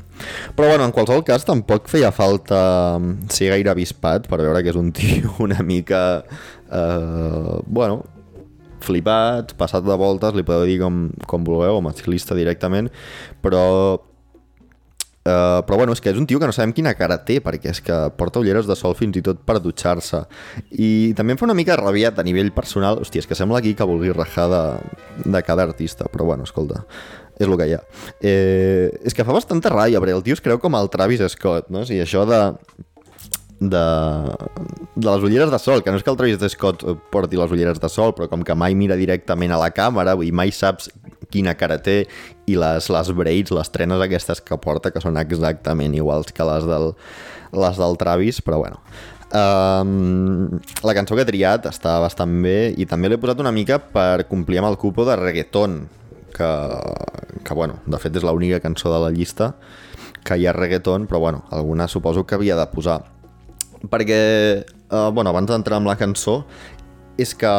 [0.57, 4.73] Però bueno, en qualsevol cas tampoc feia falta mm, ser gaire avispat per veure que
[4.73, 6.23] és un tio una mica...
[6.71, 8.01] Eh, bueno,
[8.85, 12.91] flipat, passat de voltes, li podeu dir com, com vulgueu, o masclista directament,
[13.43, 13.65] però
[15.21, 17.69] Uh, però bueno, és que és un tio que no sabem quina cara té perquè
[17.69, 20.23] és que porta ulleres de sol fins i tot per dutxar-se
[20.81, 23.75] i també em fa una mica rabiat a nivell personal hòstia, és que sembla aquí
[23.77, 24.63] que vulgui rajar de,
[25.29, 26.81] de cada artista però bueno, escolta,
[27.37, 27.83] és el que hi ha
[28.17, 31.69] eh, és que fa bastanta ràbia perquè el tio es creu com el Travis Scott
[31.69, 31.85] no?
[31.85, 32.41] o sigui, això de
[33.61, 33.85] de,
[34.95, 37.79] de les ulleres de sol, que no és que el Travis Scott porti les ulleres
[37.79, 40.89] de sol, però com que mai mira directament a la càmera, dir, mai saps
[41.31, 42.01] quina cara té,
[42.49, 46.65] i les, les braids, les trenes aquestes que porta, que són exactament iguals que les
[46.67, 46.91] del,
[47.53, 48.81] les del Travis, però bueno.
[49.31, 53.77] Um, la cançó que he triat està bastant bé i també l'he posat una mica
[53.79, 55.77] per complir amb el cupo de reggaeton,
[56.35, 56.51] que,
[57.45, 59.53] que bueno, de fet és l'única cançó de la llista
[60.25, 63.03] que hi ha reggaeton, però bueno, alguna suposo que havia de posar
[63.89, 64.21] perquè,
[64.91, 66.41] uh, bueno, abans d'entrar amb la cançó,
[67.21, 67.51] és que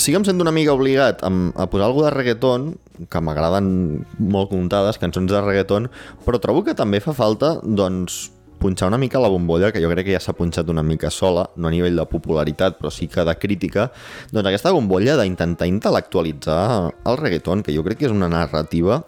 [0.00, 2.68] siguem sent una mica obligat a, a posar alguna de reggaeton,
[3.10, 3.70] que m'agraden
[4.18, 5.88] molt comptades, cançons de reggaeton,
[6.26, 8.28] però trobo que també fa falta, doncs,
[8.60, 11.46] punxar una mica la bombolla, que jo crec que ja s'ha punxat una mica sola,
[11.56, 13.88] no a nivell de popularitat, però sí que de crítica,
[14.30, 16.60] doncs aquesta bombolla d'intentar intel·lectualitzar
[17.08, 19.00] el reggaeton, que jo crec que és una narrativa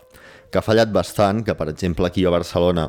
[0.51, 2.89] que ha fallat bastant, que per exemple aquí a Barcelona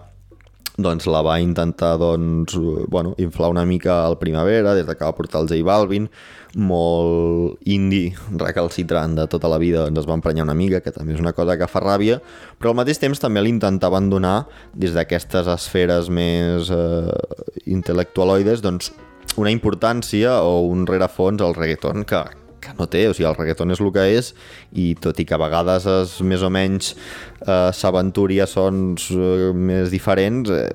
[0.77, 2.55] doncs la va intentar doncs,
[2.89, 6.07] bueno, inflar una mica al Primavera, des que va portar el J Balvin,
[6.55, 11.13] molt indie, recalcitrant de tota la vida, doncs es va emprenyar una mica, que també
[11.13, 12.19] és una cosa que fa ràbia,
[12.57, 14.43] però al mateix temps també l'intentaven donar
[14.73, 17.17] des d'aquestes esferes més eh,
[17.65, 18.93] intel·lectualoides, doncs
[19.37, 22.21] una importància o un rerefons al reggaeton que,
[22.63, 24.31] que no té, o sigui, el reggaeton és el que és
[24.79, 29.51] i tot i que a vegades és més o menys eh, s'aventuri a sons eh,
[29.53, 30.69] més diferents, eh,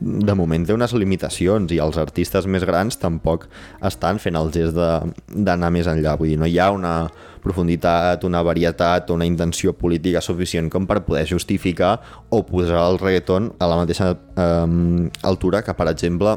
[0.00, 3.48] de moment té unes limitacions i els artistes més grans tampoc
[3.86, 6.94] estan fent el gest d'anar més enllà, vull dir, no hi ha una
[7.40, 11.94] profunditat, una varietat, una intenció política suficient com per poder justificar
[12.28, 16.36] o posar el reggaeton a la mateixa eh, altura que, per exemple,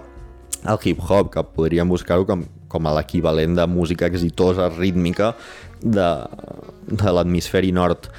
[0.63, 5.33] el hip-hop, que podríem buscar-ho com, com a l'equivalent de música exitosa, rítmica
[5.81, 6.09] de,
[6.87, 8.09] de l'hemisferi nord.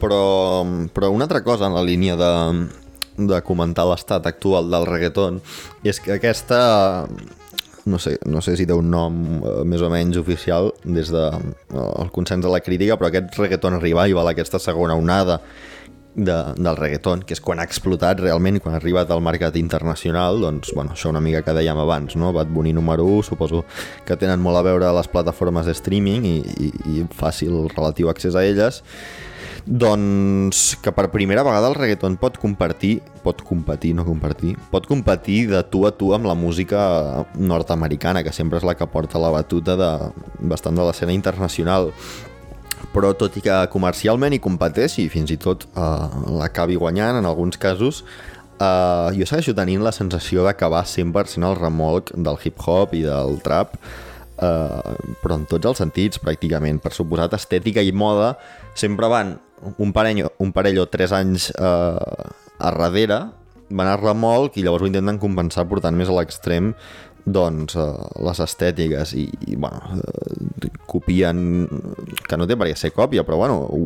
[0.00, 2.32] Però, però una altra cosa en la línia de,
[3.16, 5.40] de comentar l'estat actual del reggaeton
[5.86, 6.60] és que aquesta
[7.86, 11.30] no sé, no sé si té un nom eh, més o menys oficial des del
[11.30, 15.38] de, eh, el consens de la crítica, però aquest reggaeton revival, aquesta segona onada
[16.16, 20.40] de, del reggaeton, que és quan ha explotat realment, quan ha arribat al mercat internacional,
[20.40, 22.32] doncs, bueno, això una mica que dèiem abans, no?
[22.34, 23.62] Bad Bunny número 1, suposo
[24.08, 28.34] que tenen molt a veure les plataformes de streaming i, i, i fàcil relatiu accés
[28.34, 28.82] a elles,
[29.66, 35.48] doncs que per primera vegada el reggaeton pot compartir, pot competir, no compartir, pot competir
[35.50, 39.32] de tu a tu amb la música nord-americana, que sempre és la que porta la
[39.34, 39.90] batuta de,
[40.40, 41.90] bastant de l'escena internacional
[42.94, 46.08] però tot i que comercialment hi competeixi i fins i tot uh,
[46.38, 48.02] l'acabi guanyant en alguns casos,
[48.60, 53.76] uh, jo segueixo tenint la sensació d'acabar 100% al remolc del hip-hop i del trap,
[54.40, 56.80] uh, però en tots els sentits pràcticament.
[56.82, 58.34] Per suposat, estètica i moda
[58.74, 59.36] sempre van
[59.80, 63.26] un parell, un parell o tres anys uh, a darrere,
[63.68, 66.70] van a remolc i llavors ho intenten compensar portant més a l'extrem
[67.26, 67.86] doncs eh,
[68.22, 71.66] les estètiques i, i bueno, eh, copien
[72.26, 73.80] que no té per ser còpia però bueno, ho,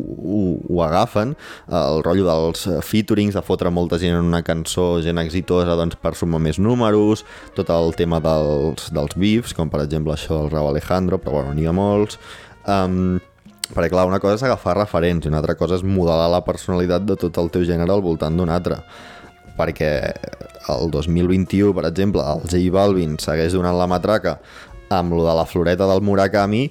[0.69, 5.21] ho, agafen eh, el rotllo dels featurings de fotre molta gent en una cançó, gent
[5.23, 7.25] exitosa doncs per sumar més números,
[7.57, 11.55] tot el tema dels, dels beefs, com per exemple això del Rau Alejandro, però bueno,
[11.57, 12.19] n'hi ha molts.
[12.69, 13.17] Um,
[13.71, 17.07] perquè clar, una cosa és agafar referents i una altra cosa és modelar la personalitat
[17.07, 18.81] de tot el teu gènere al voltant d'un altre
[19.57, 19.91] perquè
[20.69, 24.37] el 2021, per exemple, el J Balvin segueix donant la matraca
[24.91, 26.69] amb lo de la floreta del Murakami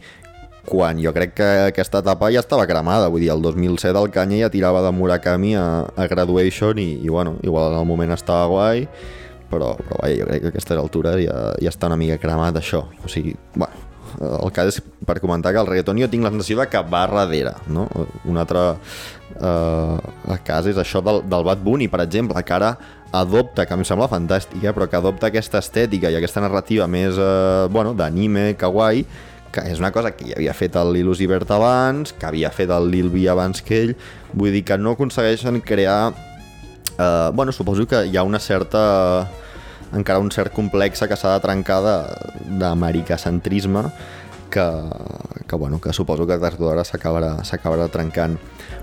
[0.71, 4.43] quan jo crec que aquesta etapa ja estava cremada, vull dir, el 2007 el Kanye
[4.43, 5.67] ja tirava de Murakami a,
[5.97, 8.87] a Graduation i, i bueno, igual en el moment estava guai,
[9.51, 12.61] però, però vaja, jo crec que a aquestes altures ja, ja està una mica cremat
[12.61, 16.33] això, o sigui, bueno, el cas és per comentar que el reggaeton jo tinc la
[16.33, 17.87] sensació que va darrere, no?
[18.29, 18.65] Un altre
[19.37, 22.75] eh, cas és això del, del Bad Bunny, per exemple, que ara
[23.13, 27.67] adopta, que em sembla fantàstica, però que adopta aquesta estètica i aquesta narrativa més, eh,
[27.73, 29.05] bueno, d'anime, kawaii,
[29.51, 32.53] que és una cosa que ja havia fet el Lil Uzi Vert abans, que havia
[32.55, 33.95] fet el Lil B abans que ell,
[34.33, 36.13] vull dir que no aconsegueixen crear...
[37.01, 39.29] Eh, bueno, suposo que hi ha una certa
[39.97, 41.81] encara un cert complex que s'ha de trencar
[42.61, 43.85] d'americacentrisme
[44.51, 44.67] que,
[45.47, 48.37] que, bueno, que suposo que tard d'hora s'acabarà trencant.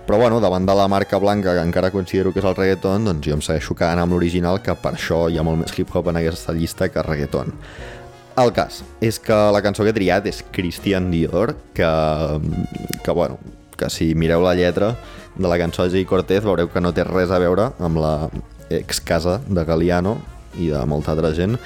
[0.07, 3.27] Però bueno, davant de la marca blanca, que encara considero que és el reggaeton, doncs
[3.27, 6.21] jo em segueixo quedant amb l'original, que per això hi ha molt més hip-hop en
[6.23, 7.51] aquesta llista que reggaeton.
[8.37, 11.91] El cas és que la cançó que he triat és Christian Dior, que,
[13.03, 13.39] que bueno,
[13.77, 14.95] que si mireu la lletra
[15.35, 18.13] de la cançó de Jay Cortez veureu que no té res a veure amb la
[18.69, 20.17] ex casa de Galiano,
[20.57, 21.57] i de molta altra gent.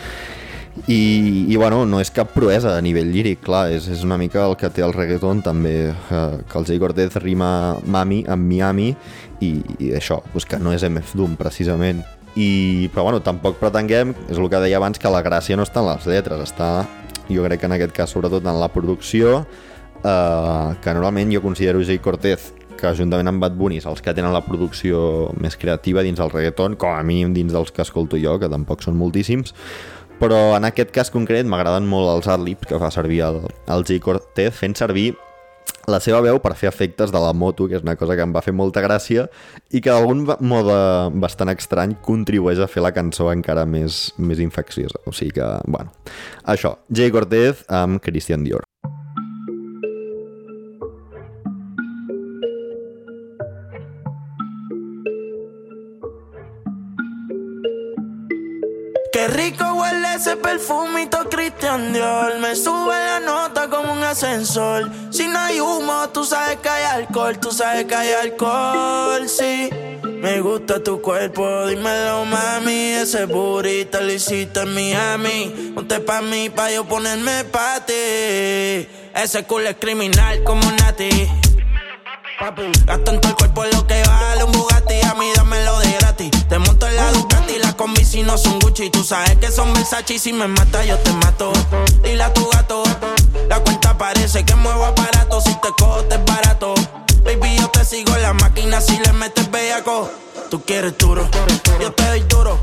[0.88, 4.46] I, i bueno, no és cap proesa a nivell líric, clar, és, és una mica
[4.48, 7.52] el que té el reggaeton també, eh, que el Jay Cortez rima
[7.84, 8.88] Mami amb Miami
[9.44, 9.52] i,
[9.84, 12.02] i això, pues que no és MF Doom precisament.
[12.40, 15.84] I, però bueno, tampoc pretenguem, és el que deia abans, que la gràcia no està
[15.84, 16.72] en les lletres, està,
[17.28, 19.42] jo crec que en aquest cas, sobretot en la producció,
[20.00, 24.34] eh, que normalment jo considero Jay Cortez que juntament amb Bad Bunny els que tenen
[24.34, 28.38] la producció més creativa dins el reggaeton, com a mínim dins dels que escolto jo,
[28.42, 29.54] que tampoc són moltíssims,
[30.22, 34.02] però en aquest cas concret m'agraden molt els adlibs que fa servir el, el J.
[34.04, 35.12] Cortez fent servir
[35.90, 38.34] la seva veu per fer efectes de la moto, que és una cosa que em
[38.36, 39.28] va fer molta gràcia
[39.72, 40.78] i que d'algun mode
[41.24, 45.02] bastant estrany contribueix a fer la cançó encara més, més infecciosa.
[45.10, 45.94] O sigui que, bueno,
[46.46, 48.68] això, Jay Cortez amb Christian Dior.
[60.22, 62.38] Ese perfumito Christian Dior.
[62.38, 64.92] Me sube la nota como un ascensor.
[65.10, 67.40] Si no hay humo, tú sabes que hay alcohol.
[67.40, 69.72] Tú sabes que hay alcohol, sí.
[70.04, 72.94] Me gusta tu cuerpo, dímelo mami.
[73.02, 75.72] Ese burrito lo hiciste en Miami.
[75.74, 77.94] Ponte pa' mí, pa' yo ponerme pa' ti.
[79.16, 81.10] Ese culo es criminal como Nati.
[82.86, 84.52] Gasto en todo el cuerpo lo que vale un
[87.82, 88.92] Las combi si no son Gucci.
[88.92, 91.52] Tú sabes que son Versace y si me mata yo te mato.
[92.04, 92.84] Dile a tu gato,
[93.50, 95.42] la cuenta parece que muevo aparato.
[95.42, 96.76] Si te cojo te es barato.
[97.24, 100.12] Baby, yo te sigo en la máquina si le metes bellaco.
[100.52, 101.28] Tú quieres duro,
[101.80, 102.60] yo te doy duro.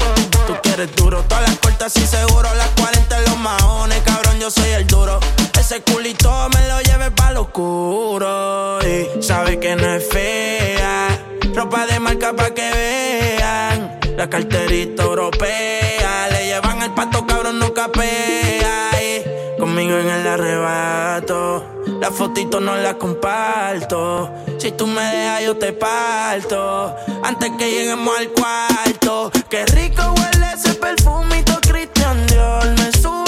[0.47, 2.49] Tú quieres duro, todas las cortas y seguro.
[2.55, 5.19] Las 40 en los maones, cabrón, yo soy el duro.
[5.59, 8.79] Ese culito me lo lleve pa' lo oscuro.
[8.87, 11.09] Y sabe que no es fea.
[11.57, 14.08] Ropa de marca pa' que vean.
[14.19, 16.27] La carterita europea.
[16.33, 18.91] Le llevan el pato, cabrón, no capea.
[19.01, 21.65] Y conmigo en el arrebato.
[22.01, 24.29] La fotito no la comparto.
[24.59, 26.97] Si tú me dejas, yo te parto.
[27.23, 29.31] Antes que lleguemos al cuarto.
[29.49, 32.67] Qué rico huele ese perfumito Christian Dior.
[32.77, 33.28] Me sube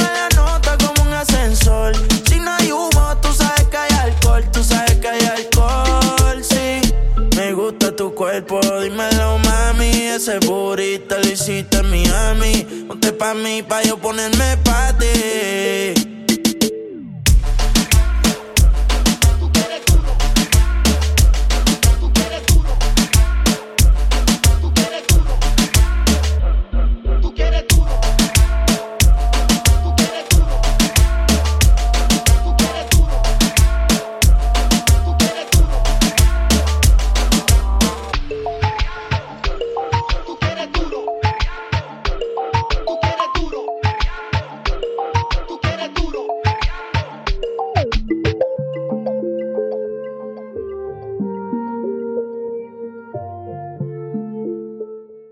[10.21, 12.85] Ese burrito lo hiciste en Miami.
[12.87, 14.91] Ponte pa' mí, pa' yo ponerme pa'.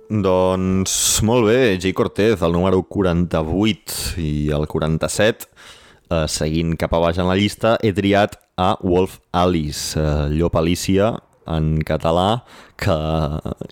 [0.08, 5.44] Doncs molt bé, Jay Cortez, el número 48 i el 47,
[6.08, 10.56] eh, seguint cap a baix en la llista, he triat a Wolf Alice, eh, Llop
[10.56, 11.12] Alicia,
[11.44, 12.42] en català,
[12.80, 12.96] que,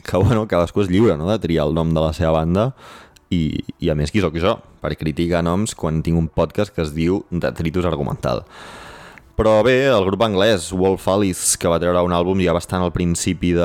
[0.04, 1.30] que bueno, cadascú és lliure no?
[1.32, 2.76] de triar el nom de la seva banda,
[3.32, 6.84] i, i a més qui sóc jo, per criticar noms quan tinc un podcast que
[6.84, 8.44] es diu Detritus Argumental.
[9.40, 12.92] Però bé, el grup anglès Wolf Alice, que va treure un àlbum ja bastant al
[12.92, 13.56] principi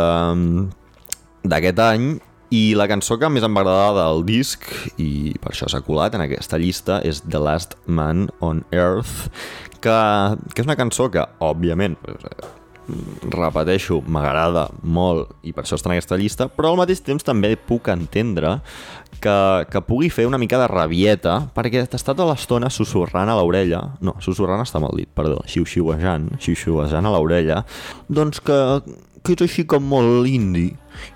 [1.51, 2.13] d'aquest any,
[2.51, 4.67] i la cançó que més em va agradar del disc,
[4.99, 9.29] i per això s'ha colat en aquesta llista, és The Last Man on Earth,
[9.79, 9.99] que,
[10.51, 11.95] que és una cançó que, òbviament,
[13.31, 17.53] repeteixo, m'agrada molt i per això està en aquesta llista, però al mateix temps també
[17.55, 18.57] puc entendre
[19.21, 19.35] que,
[19.71, 24.15] que pugui fer una mica de rabieta perquè t'està tota l'estona susurrant a l'orella, no,
[24.23, 27.61] susurrant està mal dit, perdó, xiu-xiuejant, xiu-xiuejant a l'orella,
[28.09, 28.59] doncs que,
[29.21, 30.71] que és així com molt indi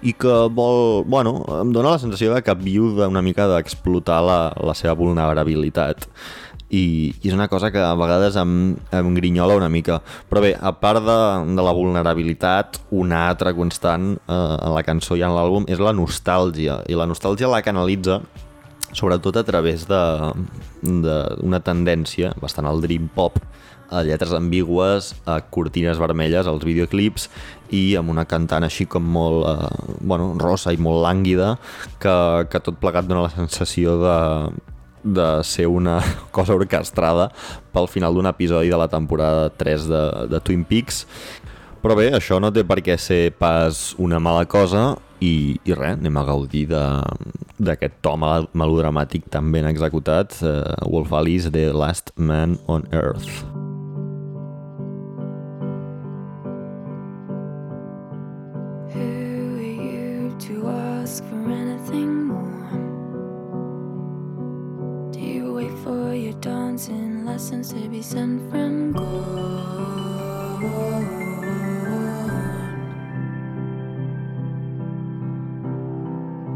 [0.05, 4.39] i que vol, bueno, em dóna la sensació de que viu una mica d'explotar la,
[4.61, 6.07] la seva vulnerabilitat.
[6.65, 9.99] I, i és una cosa que a vegades em, em grinyola una mica.
[10.29, 11.19] Però bé, a part de,
[11.55, 15.93] de la vulnerabilitat, una altra constant eh, en la cançó i en l'àlbum és la
[15.95, 18.21] nostàlgia, i la nostàlgia la canalitza
[18.95, 23.39] sobretot a través d'una tendència bastant al dream pop,
[23.89, 27.29] a lletres ambigües, a cortines vermelles, als videoclips
[27.73, 31.55] i amb una cantant així com molt eh, bueno, rosa i molt lànguida
[32.01, 32.15] que,
[32.49, 34.17] que tot plegat dona la sensació de,
[35.05, 35.99] de ser una
[36.35, 37.29] cosa orquestrada
[37.73, 41.05] pel final d'un episodi de la temporada 3 de, de Twin Peaks.
[41.85, 45.99] Però bé, això no té per què ser pas una mala cosa i, i res,
[45.99, 52.57] anem a gaudir d'aquest to melodramàtic tan ben executat, uh, Wolf Alice, The Last Man
[52.65, 53.54] on Earth.
[67.35, 69.03] Lessons to be sent from God.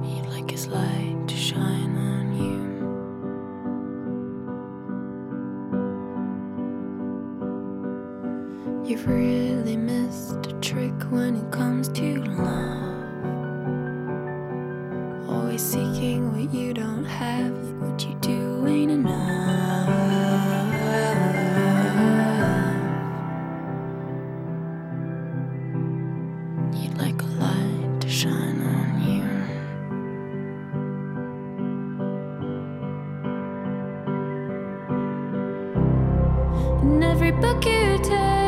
[0.06, 2.34] He'd like his light to shine on
[8.84, 8.90] you.
[8.90, 12.89] You've really missed a trick when it comes to love.
[15.30, 17.54] Always seeking what you don't have.
[17.82, 19.88] What you do ain't enough.
[26.74, 29.24] You'd like a light to shine on you.
[36.96, 38.39] In every book you take.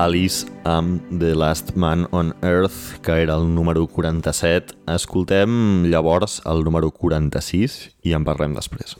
[0.00, 4.72] Alice amb The Last Man on Earth, que era el número 47.
[4.88, 7.76] Escoltem llavors el número 46
[8.08, 8.96] i en parlem després.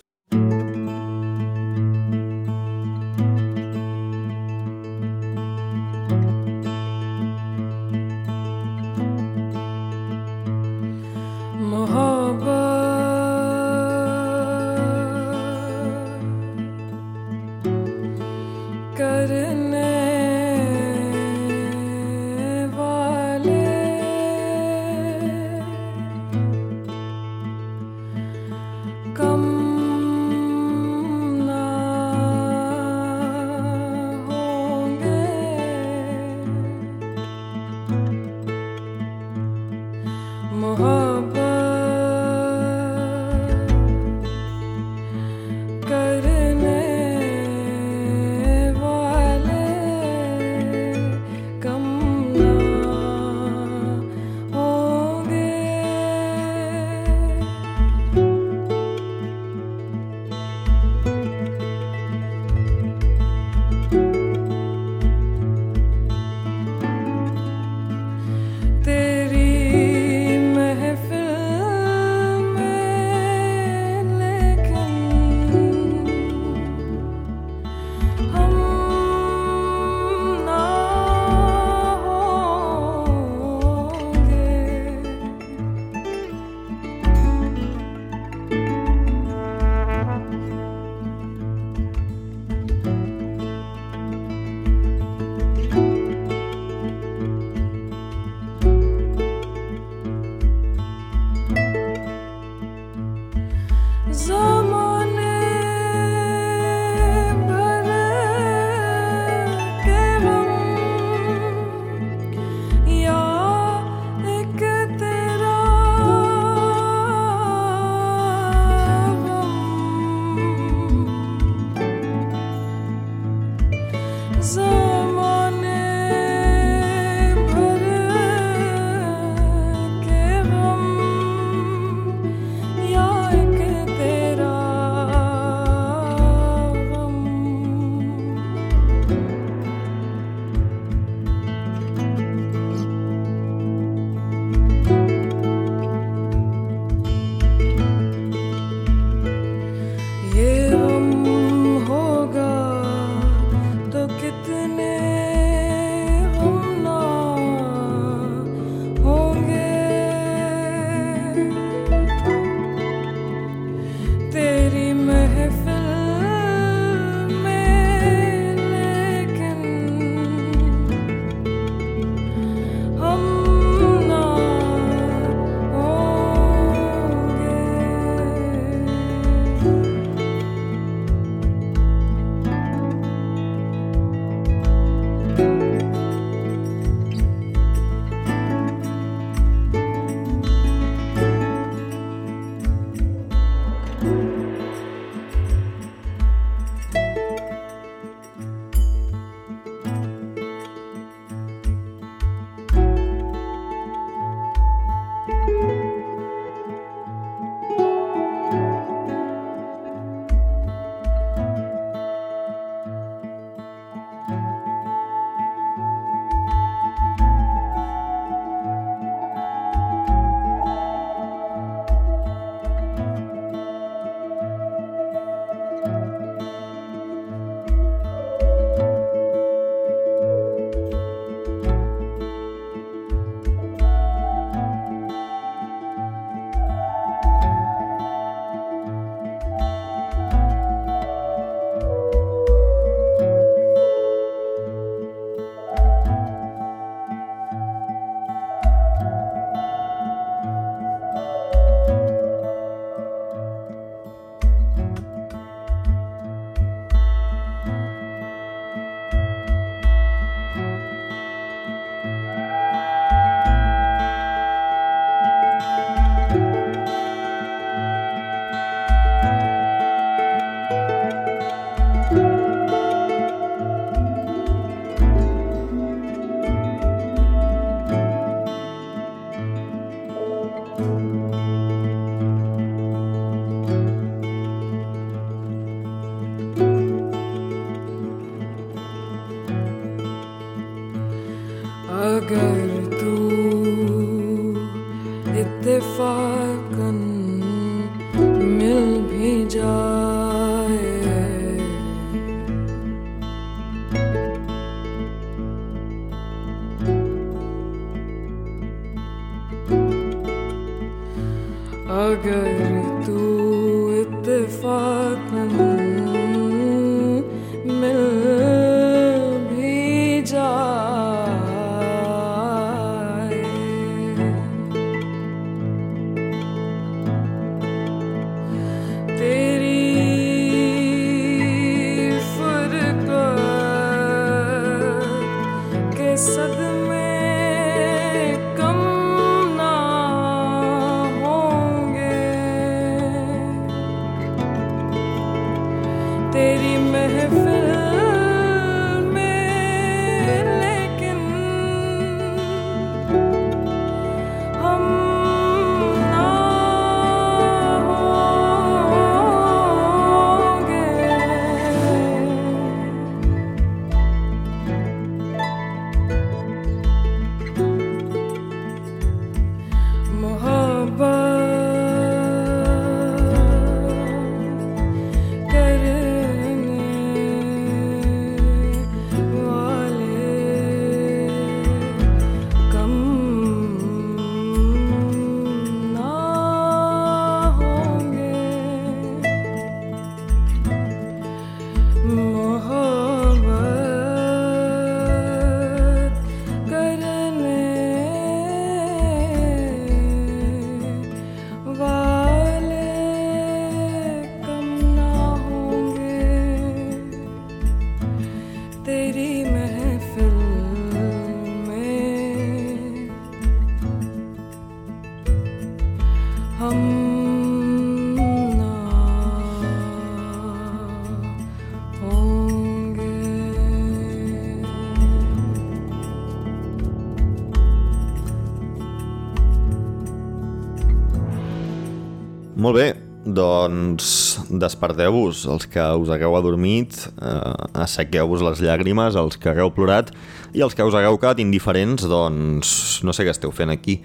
[432.60, 432.90] Molt bé,
[433.24, 434.06] doncs
[434.52, 440.10] desperteu-vos, els que us hagueu adormit, eh, assequeu-vos les llàgrimes, els que hagueu plorat,
[440.52, 444.02] i els que us hagueu quedat indiferents, doncs no sé què esteu fent aquí.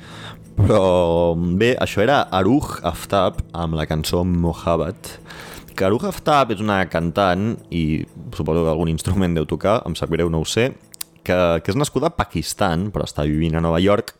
[0.55, 5.11] Però bé, això era Aruj Aftab amb la cançó Mohabbat,
[5.75, 10.15] que Aruj Aftab és una cantant, i suposo que algun instrument deu tocar, em sap
[10.15, 10.69] greu, no ho sé,
[11.27, 14.15] que, que és nascuda a Pakistan, però està vivint a Nova York,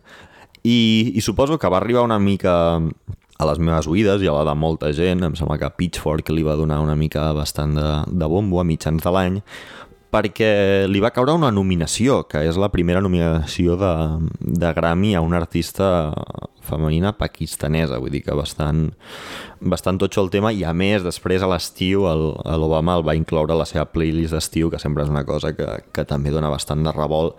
[0.65, 2.81] i, i suposo que va arribar una mica
[3.37, 6.45] a les meves oïdes i a la de molta gent, em sembla que Pitchfork li
[6.45, 9.41] va donar una mica bastant de, de bombo a mitjans de l'any,
[10.15, 13.93] perquè li va caure una nominació, que és la primera nominació de,
[14.39, 16.13] de Grammy a una artista
[16.65, 18.87] femenina pakistanesa, vull dir que bastant,
[19.59, 23.59] bastant totxo el tema, i a més, després a l'estiu, l'Obama el va incloure a
[23.59, 26.95] la seva playlist d'estiu, que sempre és una cosa que, que també dona bastant de
[26.95, 27.35] revolt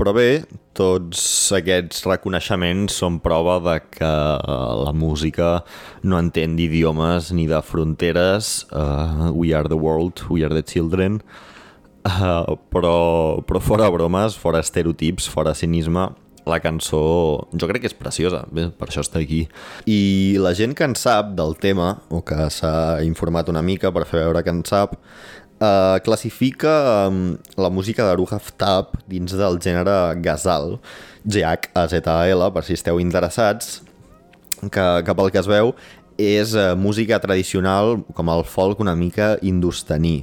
[0.00, 1.20] però bé, tots
[1.52, 4.12] aquests reconeixements són prova de que
[4.80, 5.58] la música
[6.00, 8.64] no entén d'idiomes ni de fronteres.
[8.72, 11.20] Uh, we are the world, we are the children.
[12.08, 16.08] Uh, però, però fora bromes, fora estereotips, fora cinisme,
[16.48, 17.00] la cançó
[17.52, 19.42] jo crec que és preciosa, bé, per això està aquí.
[19.84, 24.06] I la gent que en sap del tema, o que s'ha informat una mica per
[24.08, 24.96] fer veure que en sap,
[25.60, 30.78] Uh, classifica um, la música de Ruha Aftab dins del gènere Gazal,
[31.28, 33.82] G-H-A-Z-A-L, per si esteu interessats,
[34.62, 35.74] que, que pel que es veu
[36.16, 40.22] és uh, música tradicional com el folk una mica indostaní,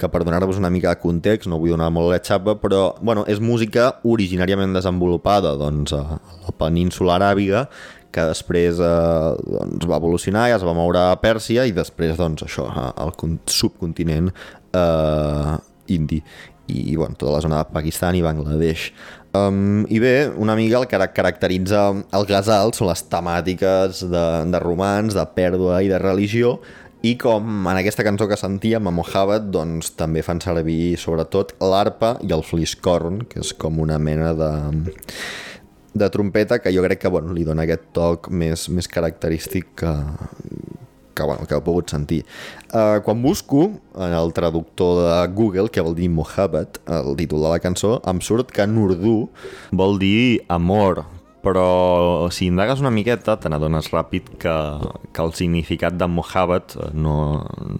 [0.00, 3.26] que per donar-vos una mica de context, no vull donar molt la xapa, però bueno,
[3.28, 7.66] és música originàriament desenvolupada doncs, a la península aràbiga,
[8.14, 12.46] que després eh, doncs, va evolucionar i es va moure a Pèrsia i després doncs,
[12.46, 13.12] això, al
[13.46, 14.30] subcontinent
[14.72, 15.58] eh,
[15.94, 16.22] indi
[16.68, 18.90] i bueno, tota la zona de Pakistan i Bangladesh.
[19.36, 24.60] Um, I bé, una mica el que caracteritza el Ghazal són les temàtiques de, de
[24.60, 26.58] romans, de pèrdua i de religió,
[27.06, 32.16] i com en aquesta cançó que sentíem a Mohabbat, doncs també fan servir sobretot l'arpa
[32.26, 34.50] i el fliscorn, que és com una mena de
[35.94, 39.92] de trompeta que jo crec que bueno, li dona aquest toc més, més característic que,
[41.18, 42.22] que, bueno, que heu pogut sentir.
[42.68, 47.54] Uh, quan busco en el traductor de Google, que vol dir Mohabbat, el títol de
[47.54, 49.16] la cançó, em surt que en urdu
[49.72, 51.04] vol dir amor,
[51.42, 54.54] però si indagues una miqueta te n'adones ràpid que,
[55.14, 57.16] que el significat de Mohabbat no,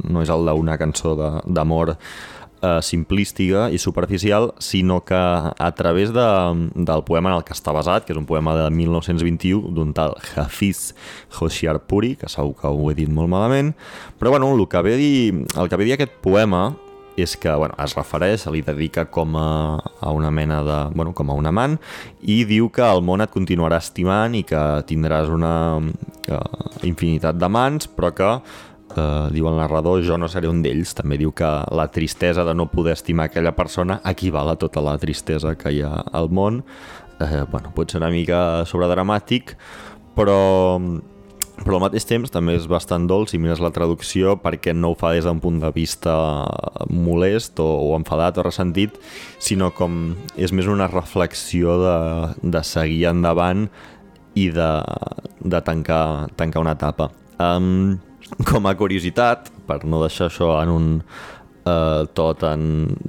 [0.09, 1.96] no és el d'una cançó d'amor
[2.62, 6.26] eh, simplística i superficial, sinó que a través de,
[6.74, 10.16] del poema en el que està basat, que és un poema de 1921 d'un tal
[10.36, 10.92] Hafiz
[11.38, 13.74] Hoshiarpuri, que segur que ho he dit molt malament,
[14.18, 16.70] però bueno, el que ve dir, el que ve dir aquest poema
[17.18, 20.78] és que bueno, es refereix, se li dedica com a, a una mena de...
[20.94, 21.76] Bueno, com a un amant
[22.22, 26.40] i diu que el món et continuarà estimant i que tindràs una uh,
[26.86, 28.30] infinitat d'amants però que
[28.97, 32.55] eh, diu el narrador, jo no seré un d'ells, també diu que la tristesa de
[32.55, 36.62] no poder estimar aquella persona equival a tota la tristesa que hi ha al món.
[37.20, 39.57] Eh, bueno, pot ser una mica sobredramàtic,
[40.16, 40.39] però
[41.59, 44.97] però al mateix temps també és bastant dolç si mires la traducció perquè no ho
[44.99, 46.14] fa des d'un punt de vista
[46.86, 48.95] molest o, o enfadat o ressentit,
[49.43, 51.97] sinó com és més una reflexió de,
[52.55, 53.66] de seguir endavant
[54.39, 54.70] i de,
[55.43, 57.11] de tancar, tancar una etapa.
[57.43, 57.99] Um,
[58.49, 62.62] com a curiositat, per no deixar això en un uh, to tan,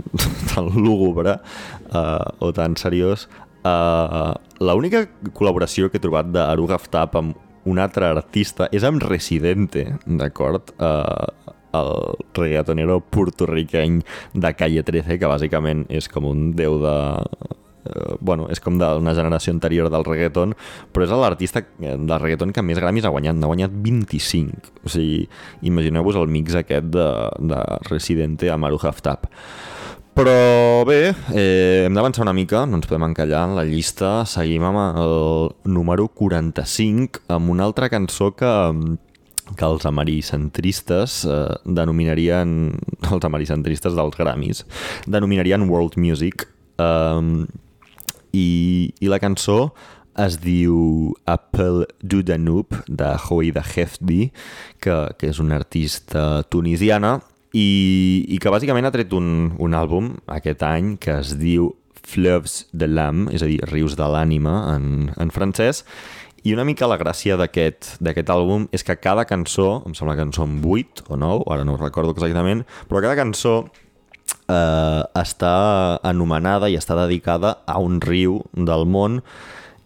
[0.53, 3.28] tan lúgubre uh, o tan seriós,
[3.67, 5.05] uh, l'única
[5.36, 10.74] col·laboració que he trobat d'Aru Gaftap amb un altre artista és amb Residente, d'acord?
[10.80, 11.91] Uh, el
[12.34, 13.99] reggaetonero portorriqueny
[14.34, 16.95] de Calle 13, que bàsicament és com un déu de...
[17.80, 20.55] Uh, bueno, és com d'una generació anterior del reggaeton,
[20.91, 24.73] però és l'artista del reggaeton que més Grammys ha guanyat, n'ha guanyat 25.
[24.84, 25.25] O sigui,
[25.69, 27.09] imagineu-vos el mix aquest de,
[27.39, 29.30] de Residente a Maru Haftap.
[30.19, 34.25] Però bé, eh, hem d'avançar una mica, no ens podem encallar en la llista.
[34.27, 38.51] Seguim amb el número 45, amb una altra cançó que,
[39.55, 42.51] que els americentristes eh, denominarien,
[43.13, 44.65] els americentristes dels Grammys,
[45.07, 46.49] denominarien World Music.
[46.84, 47.68] Eh,
[48.34, 49.71] i, I la cançó
[50.19, 54.30] es diu Apple du Danube de Hoida Hefdi,
[54.82, 57.19] que, que és una artista tunisiana
[57.53, 61.73] i, i que bàsicament ha tret un, un àlbum aquest any que es diu
[62.09, 65.84] Fleuves de l'âme, és a dir, Rius de l'ànima en, en francès,
[66.41, 70.34] i una mica la gràcia d'aquest àlbum és que cada cançó, em sembla que en
[70.34, 73.61] són 8 o 9, ara no ho recordo exactament, però cada cançó
[74.49, 75.53] eh, està
[76.03, 79.21] anomenada i està dedicada a un riu del món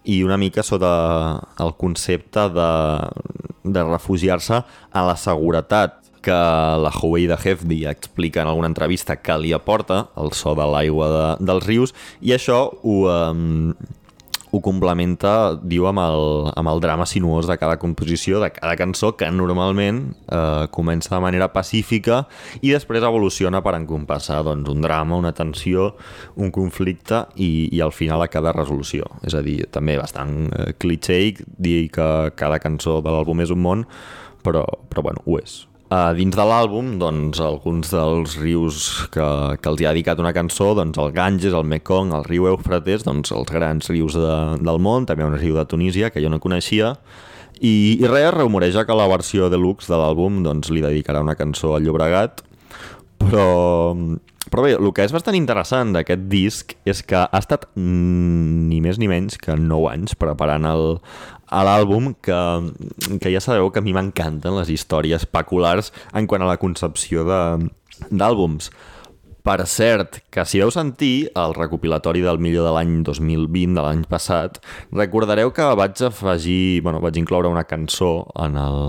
[0.04, 0.94] i una mica sota
[1.64, 2.72] el concepte de,
[3.64, 9.52] de refugiar-se a la seguretat que la de Hefdi explica en alguna entrevista que li
[9.54, 13.74] aporta el so de l'aigua de, dels rius i això ho, um,
[14.54, 16.24] ho complementa, diu, amb el,
[16.54, 21.22] amb el drama sinuós de cada composició, de cada cançó, que normalment eh, comença de
[21.26, 22.22] manera pacífica
[22.62, 25.96] i després evoluciona per encompassar doncs, un drama, una tensió,
[26.38, 29.10] un conflicte i, i al final a cada resolució.
[29.26, 31.20] És a dir, també bastant eh, cliché
[31.58, 33.88] dir que cada cançó de l'àlbum és un món,
[34.46, 35.64] però, però bueno, ho és.
[35.94, 38.78] Uh, dins de l'àlbum, doncs, alguns dels rius
[39.14, 39.26] que,
[39.62, 43.04] que els hi ha dedicat una cançó, doncs el Ganges, el Mekong, el riu Eufrates,
[43.06, 46.40] doncs els grans rius de, del món, també un riu de Tunísia, que jo no
[46.42, 46.96] coneixia,
[47.60, 51.76] i, i res, rumoreja que la versió deluxe de l'àlbum doncs, li dedicarà una cançó
[51.76, 52.42] al Llobregat,
[53.22, 53.46] però,
[54.52, 59.00] però bé, el que és bastant interessant d'aquest disc és que ha estat ni més
[59.00, 60.98] ni menys que 9 anys preparant el,
[61.48, 62.40] a l'àlbum que,
[63.22, 67.24] que ja sabeu que a mi m'encanten les històries peculars en quant a la concepció
[67.24, 68.72] d'àlbums.
[69.44, 74.06] Per cert, que si veu sentir el recopilatori del millor de l'any 2020, de l'any
[74.08, 74.62] passat,
[74.96, 78.80] recordareu que vaig afegir, bueno, vaig incloure una cançó en el,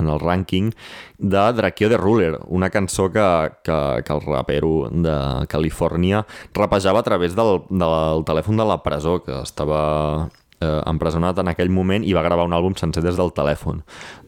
[0.00, 0.72] en el rànquing
[1.18, 3.28] de Drakeo de Ruler, una cançó que,
[3.64, 6.24] que, que el rapero de Califòrnia
[6.54, 10.28] rapejava a través del, del telèfon de la presó, que estava
[10.60, 13.82] eh, empresonat en aquell moment i va gravar un àlbum sencer des del telèfon.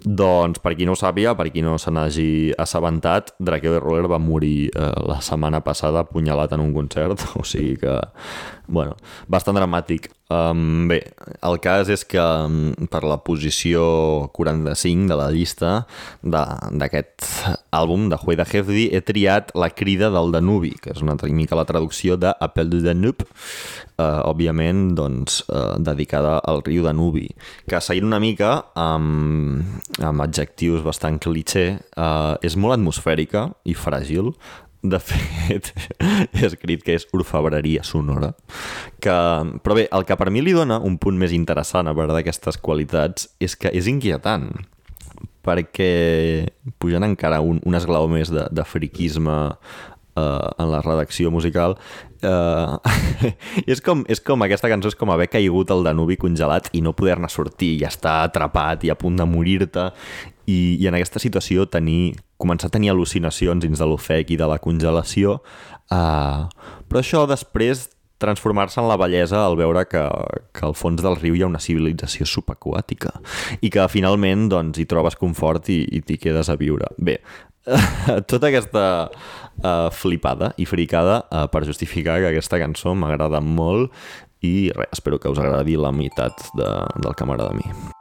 [0.05, 4.11] Doncs, per qui no ho sàpiga, per qui no se n'hagi assabentat, Drakeo de Roller
[4.11, 7.99] va morir eh, la setmana passada apunyalat en un concert, o sigui que,
[8.69, 8.97] bueno,
[9.29, 10.11] bastant dramàtic.
[10.31, 11.01] Um, bé,
[11.43, 13.83] el cas és que um, per la posició
[14.37, 15.73] 45 de la llista
[16.23, 17.27] d'aquest
[17.75, 21.67] àlbum de Hueda Hefdi he triat La crida del Danubi, que és una mica la
[21.67, 23.27] traducció de Appel du Danube,
[23.99, 27.27] uh, òbviament doncs, uh, dedicada al riu Danubi,
[27.67, 34.31] que seguint una mica amb, amb adjectius bastant cliché, uh, és molt atmosfèrica i fràgil,
[34.83, 35.73] de fet,
[36.35, 38.33] he escrit que és orfebreria sonora.
[39.01, 39.17] Que,
[39.61, 42.61] però bé, el que per mi li dona un punt més interessant a veure d'aquestes
[42.61, 44.51] qualitats és que és inquietant
[45.45, 45.93] perquè
[46.81, 49.37] pujant encara un, un esglaó més de, de friquisme
[50.21, 51.77] uh, en la redacció musical
[52.27, 52.77] uh,
[53.71, 56.93] és, com, és com aquesta cançó és com haver caigut al Danubi congelat i no
[56.97, 59.91] poder-ne sortir i estar atrapat i a punt de morir-te
[60.51, 64.49] i, i en aquesta situació tenir, començar a tenir al·lucinacions dins de l'ofec i de
[64.51, 65.39] la congelació,
[65.95, 66.47] uh,
[66.91, 67.89] però això després
[68.21, 70.03] transformar-se en la bellesa al veure que,
[70.53, 73.15] que al fons del riu hi ha una civilització subaquàtica
[73.65, 76.91] i que finalment doncs, hi trobes confort i, i t'hi quedes a viure.
[77.01, 77.17] Bé,
[78.31, 83.95] tota aquesta uh, flipada i fricada uh, per justificar que aquesta cançó m'agrada molt
[84.45, 86.69] i res, espero que us agradi la meitat de,
[87.01, 87.99] del que m'agrada a mi.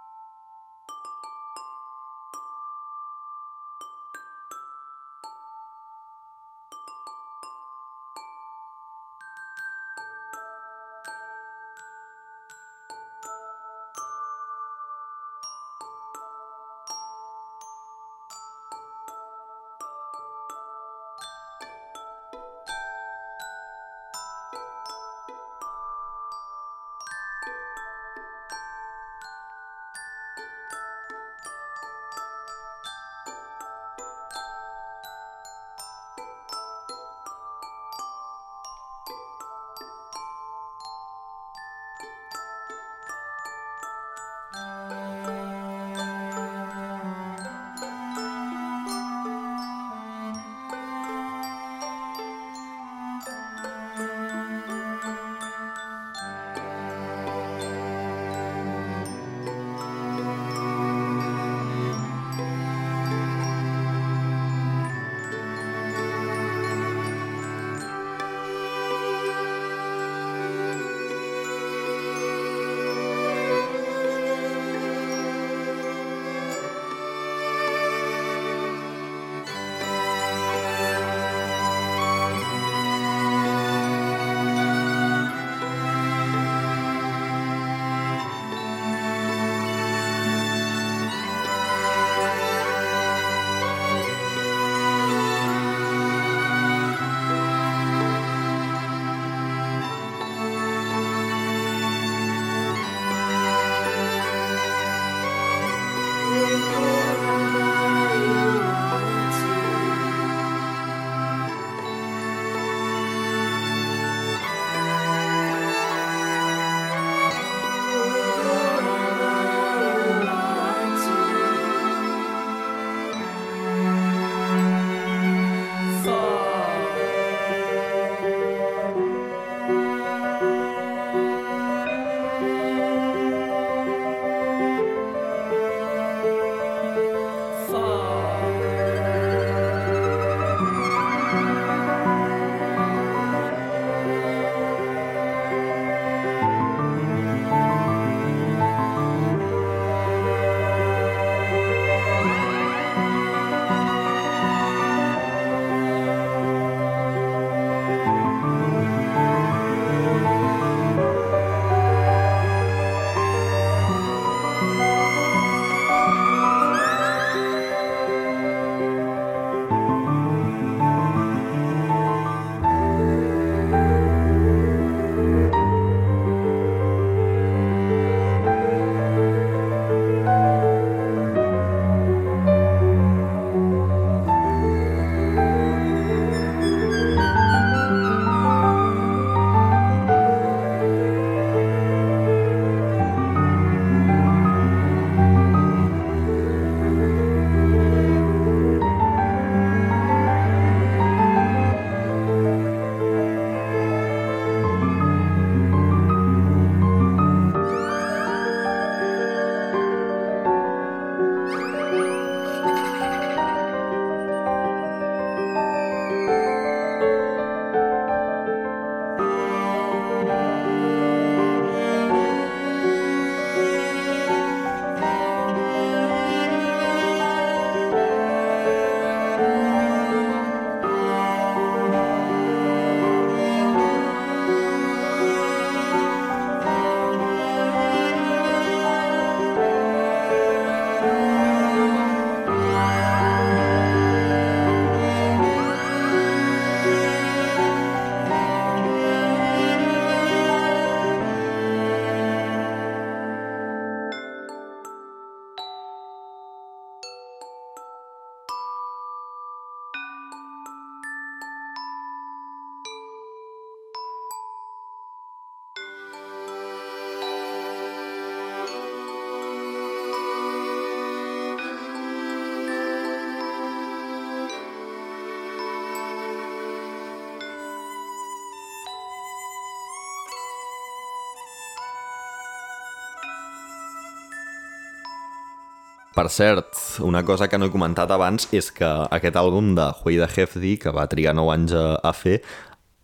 [286.19, 290.17] Per cert, una cosa que no he comentat abans és que aquest àlbum de Huey
[290.19, 292.41] de Hefdi, que va trigar 9 anys a, a fer,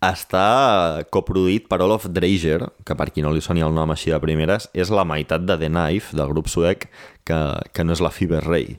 [0.04, 4.20] està coproduït per Olof Dreiger, que per qui no li soni el nom així de
[4.20, 6.90] primeres, és la meitat de The Knife, del grup suec,
[7.24, 7.40] que,
[7.72, 8.76] que no és la Fever Ray.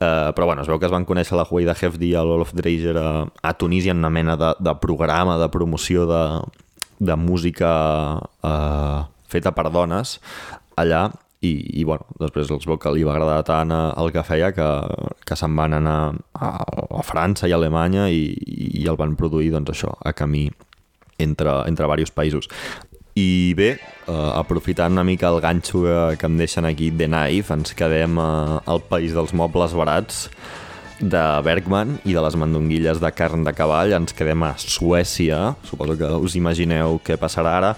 [0.00, 2.96] Uh, però bueno, es veu que es van conèixer la Huida Hefdi i l'Olof Dreiser
[2.96, 6.22] a, a Tunísia en una mena de, de programa de promoció de,
[6.96, 7.74] de música
[8.24, 10.16] uh, feta per dones
[10.80, 14.68] allà i, i bueno, després els que li va agradar tant el que feia que,
[15.24, 16.50] que se'n van anar a,
[17.00, 18.34] a França i a Alemanya i,
[18.82, 20.50] i el van produir doncs això, a camí
[21.18, 22.50] entre, entre diversos països.
[23.18, 27.56] I bé, eh, aprofitant una mica el ganxo que, que em deixen aquí de Knife,
[27.56, 30.28] ens quedem eh, al país dels mobles barats
[31.00, 33.96] de Bergman i de les mandonguilles de carn de cavall.
[33.96, 37.74] Ens quedem a Suècia, suposo que us imagineu què passarà ara.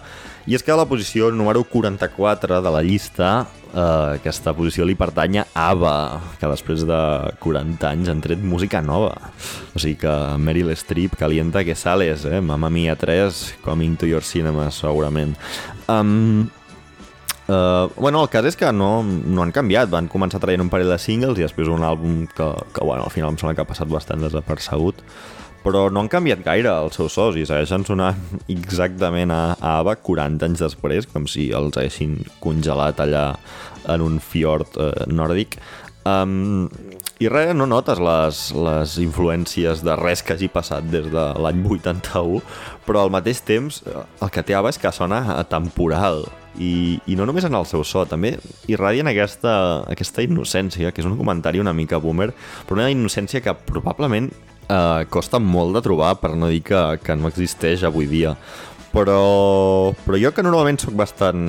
[0.47, 3.33] I és que a la posició número 44 de la llista
[3.73, 5.93] Uh, aquesta posició li pertany a ABBA,
[6.37, 6.99] que després de
[7.41, 9.15] 40 anys han tret música nova.
[9.73, 12.43] O sigui que Meryl Streep calienta que sales, eh?
[12.45, 15.39] Mamma Mia 3, Coming to your cinema, segurament.
[15.89, 16.51] Um,
[17.43, 20.93] Uh, bueno, el cas és que no, no han canviat, van començar traient un parell
[20.93, 23.69] de singles i després un àlbum que, que bueno, al final em sembla que ha
[23.69, 25.03] passat bastant desapercegut
[25.63, 28.19] però no han canviat gaire els seus sos i segueixen sonant
[28.53, 33.31] exactament a, a ABBA 40 anys després, com si els haguessin congelat allà
[33.93, 35.59] en un fiord eh, nòrdic.
[36.03, 36.67] Um,
[37.23, 41.63] I res, no notes les, les influències de res que hagi passat des de l'any
[41.63, 42.43] 81,
[42.87, 46.25] però al mateix temps eh, el que té ABBA és que sona temporal
[46.59, 48.35] i, i no només en el seu so, també
[48.71, 49.55] irradien aquesta,
[49.91, 52.33] aquesta innocència, que és un comentari una mica boomer,
[52.67, 54.31] però una innocència que probablement
[54.73, 58.37] eh, costa molt de trobar, per no dir que, que no existeix avui dia.
[58.93, 61.47] Però, però jo que normalment sóc bastant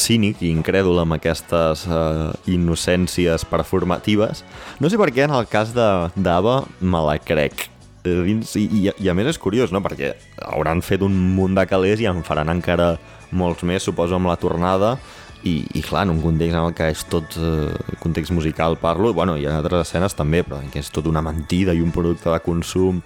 [0.00, 4.42] cínic i incrèdul amb aquestes uh, innocències performatives,
[4.82, 7.68] no sé per què en el cas d'Ava me la crec.
[8.02, 9.84] I, i, I a més és curiós, no?
[9.84, 10.16] perquè
[10.50, 12.96] hauran fet un munt de calés i en faran encara
[13.30, 14.96] molts més, suposo, amb la tornada,
[15.42, 19.12] i, i clar, en un context en el que és tot eh, context musical parlo,
[19.16, 22.30] bueno, hi ha altres escenes també, però que és tot una mentida i un producte
[22.32, 23.00] de consum,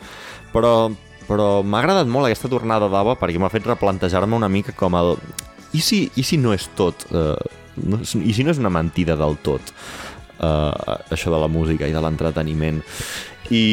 [0.55, 0.91] però,
[1.29, 5.15] però m'ha agradat molt aquesta tornada d'Ava perquè m'ha fet replantejar-me una mica com el...
[5.75, 7.07] I si, i si no és tot?
[7.11, 9.75] Eh, no, I si no és una mentida del tot?
[10.39, 12.83] Eh, això de la música i de l'entreteniment.
[13.51, 13.65] I,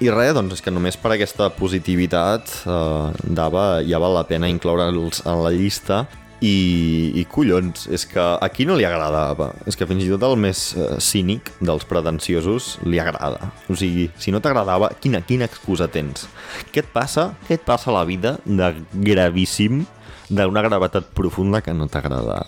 [0.00, 4.48] i res, doncs és que només per aquesta positivitat eh, d'Ava ja val la pena
[4.52, 6.04] incloure'ls en la llista
[6.44, 9.50] i, i collons, és que a qui no li agradava?
[9.68, 13.50] És que fins i tot el més uh, cínic dels pretensiosos li agrada.
[13.72, 16.26] O sigui, si no t'agradava, quina, quina excusa tens?
[16.74, 17.30] Què et passa?
[17.48, 19.84] Què et passa a la vida de gravíssim,
[20.28, 22.42] d'una gravetat profunda que no t'agrada?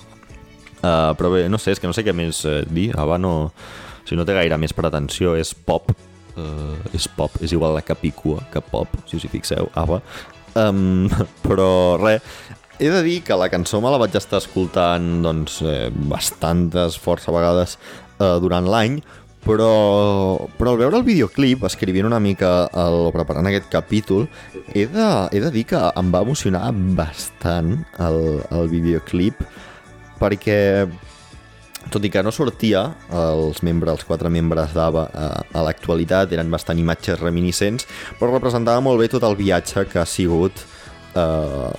[0.78, 2.90] Uh, però bé, no sé, és que no sé què més uh, dir.
[2.98, 3.50] Ava no...
[4.04, 5.90] Sigui, no té gaire més pretensió, és pop,
[6.36, 10.00] uh, és pop, és igual la Capicua que pop, si us hi fixeu, Ava.
[10.56, 11.08] Um,
[11.44, 11.68] però
[12.00, 12.24] res,
[12.78, 17.34] he de dir que la cançó me la vaig estar escoltant doncs, eh, bastantes, força
[17.34, 17.76] vegades
[18.20, 19.00] eh, durant l'any,
[19.44, 24.28] però, però al veure el videoclip, escrivint una mica el, o preparant aquest capítol,
[24.74, 28.22] he de, he de dir que em va emocionar bastant el,
[28.54, 29.42] el videoclip,
[30.22, 30.58] perquè
[31.88, 32.82] tot i que no sortia
[33.14, 37.88] els membres, els quatre membres d'ABBA a, a l'actualitat, eren bastant imatges reminiscents,
[38.18, 40.77] però representava molt bé tot el viatge que ha sigut eh,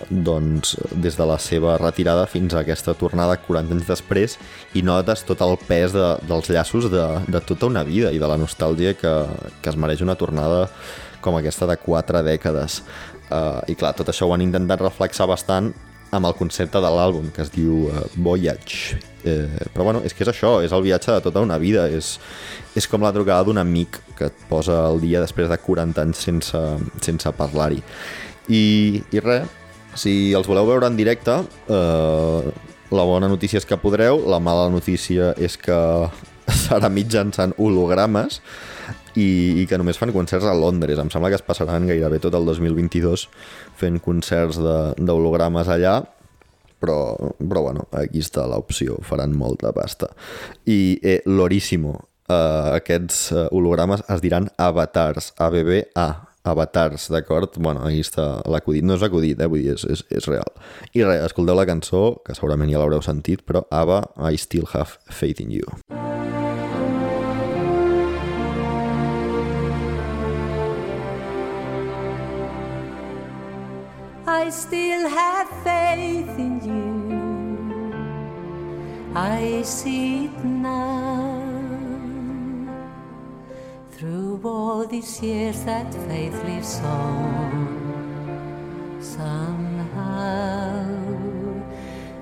[0.10, 4.38] doncs, des de la seva retirada fins a aquesta tornada 40 anys després
[4.76, 8.30] i notes tot el pes de, dels llaços de, de tota una vida i de
[8.30, 9.14] la nostàlgia que,
[9.61, 10.68] que es mereix una tornada
[11.22, 12.82] com aquesta de quatre dècades.
[13.30, 15.74] Uh, I clar, tot això ho han intentat reflexar bastant
[16.16, 18.98] amb el concepte de l'àlbum, que es diu uh, Voyage.
[19.28, 22.14] Eh, però bueno, és que és això, és el viatge de tota una vida, és,
[22.80, 26.24] és com la trucada d'un amic que et posa el dia després de 40 anys
[26.30, 26.61] sense,
[27.03, 27.84] sense parlar-hi.
[28.49, 29.47] I, i res,
[29.97, 31.35] si els voleu veure en directe,
[31.69, 32.51] eh,
[32.89, 35.77] la bona notícia és que podreu, la mala notícia és que
[36.65, 38.39] serà mitjançant hologrames
[39.13, 40.99] i, i que només fan concerts a Londres.
[41.01, 43.27] Em sembla que es passaran gairebé tot el 2022
[43.80, 45.99] fent concerts d'hologrames allà,
[46.80, 46.99] però,
[47.38, 50.09] però bueno, aquí està l'opció, faran molta pasta.
[50.65, 51.97] I eh, loríssimo,
[52.30, 56.07] eh, aquests eh, hologrames es diran avatars, A-B-B-A,
[56.44, 57.57] avatars, d'acord?
[57.57, 58.86] Bueno, aquí està l'acudit.
[58.86, 59.49] No és acudit, eh?
[59.49, 60.52] Vull dir, és, és, és real.
[60.94, 64.99] I res, escolteu la cançó, que segurament ja l'haureu sentit, però Ava, I Still Have
[65.10, 65.80] Faith in You.
[74.49, 77.20] I still have faith in you
[79.16, 81.28] I see it now
[83.99, 90.85] Through all these years that faith lives on, somehow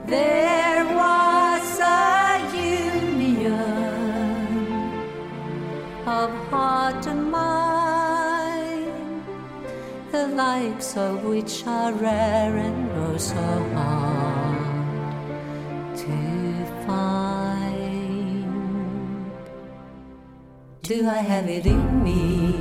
[0.08, 3.54] there was a union
[6.08, 9.24] of heart and mind,
[10.12, 13.36] the likes of which are rare and oh so
[13.76, 14.58] hard
[15.96, 17.47] to find.
[20.88, 22.56] Do I have it in me?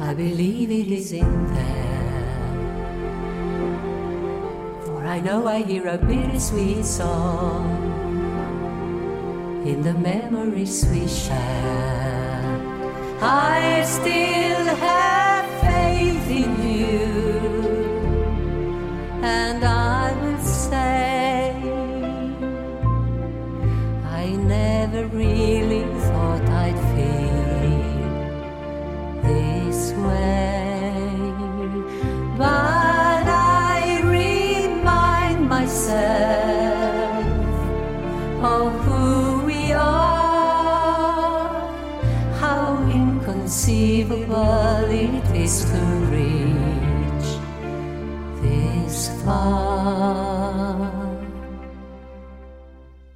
[0.00, 2.48] I believe it is in there.
[4.84, 7.78] For I know I hear a bittersweet song
[9.64, 12.42] in the memories we share.
[13.20, 17.06] I still have faith in you,
[19.22, 20.21] and I
[24.92, 28.02] never really thought I'd feel
[29.22, 30.92] this way,
[32.36, 37.24] but I remind myself
[38.44, 40.28] of who we are,
[42.38, 45.80] how inconceivable it is to
[46.12, 47.28] reach
[48.42, 50.31] this far.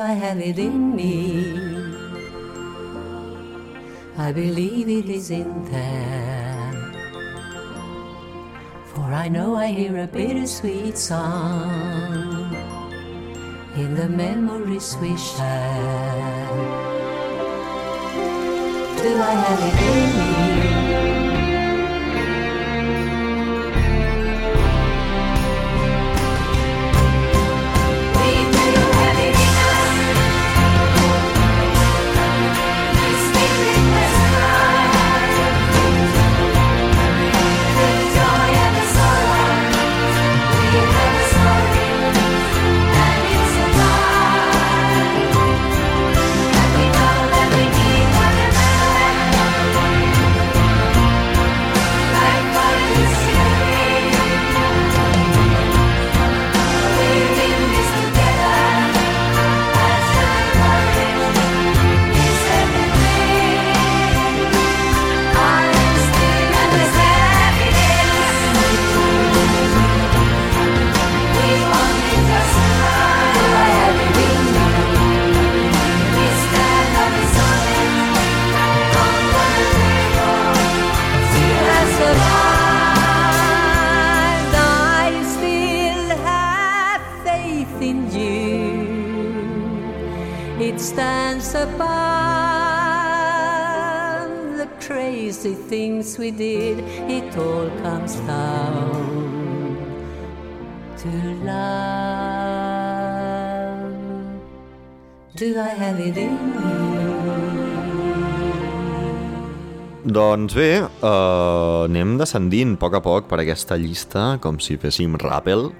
[0.00, 1.54] I have it in me?
[4.16, 6.72] I believe it is in there.
[8.94, 12.54] For I know I hear a bittersweet song
[13.76, 16.48] in the memories we share.
[19.02, 20.69] Do I have it in me?
[91.00, 91.80] Stands above
[94.60, 96.84] the crazy things we did.
[97.08, 99.80] It all comes down
[101.00, 101.08] to
[101.48, 102.60] love.
[105.40, 106.68] Do I have it in me?
[110.04, 115.16] Doncs bé, uh, anem descendint a poc a poc per aquesta llista, com si féssim
[115.16, 115.72] rappel,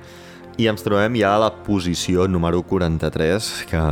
[0.61, 3.83] i ens trobem ja a la posició número 43, que,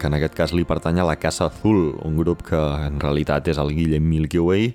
[0.00, 3.46] que en aquest cas li pertany a la Casa Azul, un grup que en realitat
[3.52, 4.72] és el Guillem Milky Way.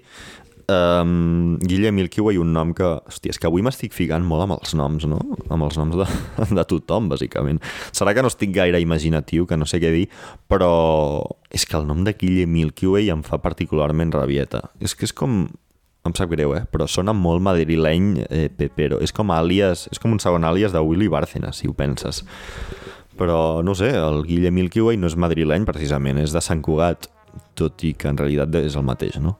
[0.71, 2.87] Um, Guillem Milky un nom que...
[2.87, 5.19] Hòstia, és que avui m'estic ficant molt amb els noms, no?
[5.49, 6.07] Amb els noms de,
[6.57, 7.59] de tothom, bàsicament.
[7.91, 10.05] Serà que no estic gaire imaginatiu, que no sé què dir,
[10.47, 10.71] però
[11.51, 14.69] és que el nom de Guillem Milky Way em fa particularment rabieta.
[14.79, 15.49] És que és com
[16.07, 16.63] em sap greu, eh?
[16.71, 18.99] però sona molt madrileny eh, pepero.
[19.03, 22.23] És com àlies, és com un segon àlies de Willy Bárcenas, si ho penses.
[23.19, 27.09] Però, no sé, el Guille Milky no és madrileny, precisament, és de Sant Cugat.
[27.55, 29.37] tot i que en realitat és el mateix, no?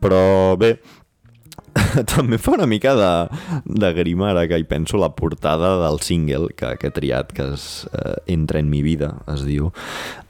[0.00, 0.78] Però bé,
[2.14, 3.12] també fa una mica de,
[3.64, 7.50] de grima ara que hi penso la portada del single que, que he triat, que
[7.54, 9.70] és eh, Entra en mi vida, es diu.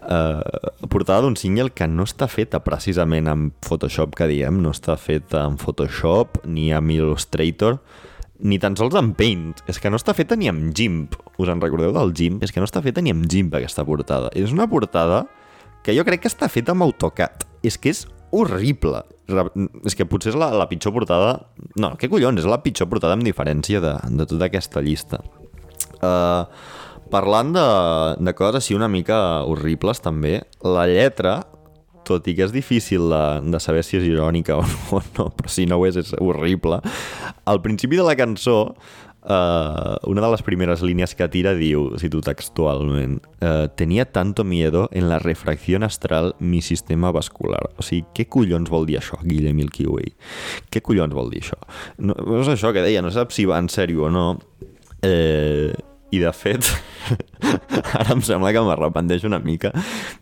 [0.07, 4.99] Eh, portada d'un single que no està feta precisament amb Photoshop, que diem, no està
[5.01, 7.81] feta amb Photoshop ni amb Illustrator,
[8.41, 9.63] ni tan sols amb Paint.
[9.71, 11.17] És que no està feta ni amb GIMP.
[11.41, 12.45] Us en recordeu del GIMP?
[12.45, 14.33] És que no està feta ni amb GIMP, aquesta portada.
[14.37, 15.25] És una portada
[15.87, 17.47] que jo crec que està feta amb AutoCAD.
[17.67, 18.05] És que és
[18.37, 19.03] horrible.
[19.87, 21.35] És que potser és la, la pitjor portada...
[21.81, 25.23] No, què collons, és la pitjor portada amb diferència de, de tota aquesta llista.
[25.97, 26.45] Uh,
[27.11, 27.67] parlant de,
[28.21, 29.19] de coses així una mica
[29.49, 31.41] horribles també, la lletra,
[32.07, 35.51] tot i que és difícil de, de saber si és irònica o no, no, però
[35.51, 36.81] si no ho és, és horrible.
[37.51, 38.77] Al principi de la cançó,
[39.27, 44.87] uh, una de les primeres línies que tira diu, cito textualment, uh, tenia tanto miedo
[44.93, 47.63] en la refracción astral mi sistema vascular.
[47.77, 50.15] O sigui, què collons vol dir això, Guillem Milky Way?
[50.71, 51.59] Què collons vol dir això?
[51.99, 54.29] No, no és això que deia, no saps si va en sèrio o no.
[55.03, 55.75] Eh,
[56.17, 56.69] i de fet,
[58.01, 59.73] ara em sembla que m'arrepenteixo una mica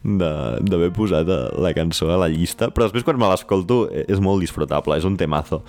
[0.02, 4.22] d'haver posat eh, la cançó a la llista, però després quan me l'escolto eh, és
[4.22, 5.62] molt disfrutable, és un temazo.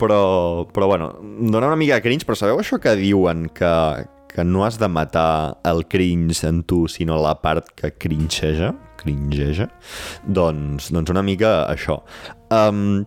[0.00, 0.20] Però,
[0.74, 3.74] però bueno, dona una mica de cringe, però sabeu això que diuen que,
[4.32, 8.72] que no has de matar el cringe en tu, sinó la part que cringeja?
[8.98, 9.68] Cringeja?
[10.26, 12.00] Doncs, doncs una mica això.
[12.54, 13.04] Um,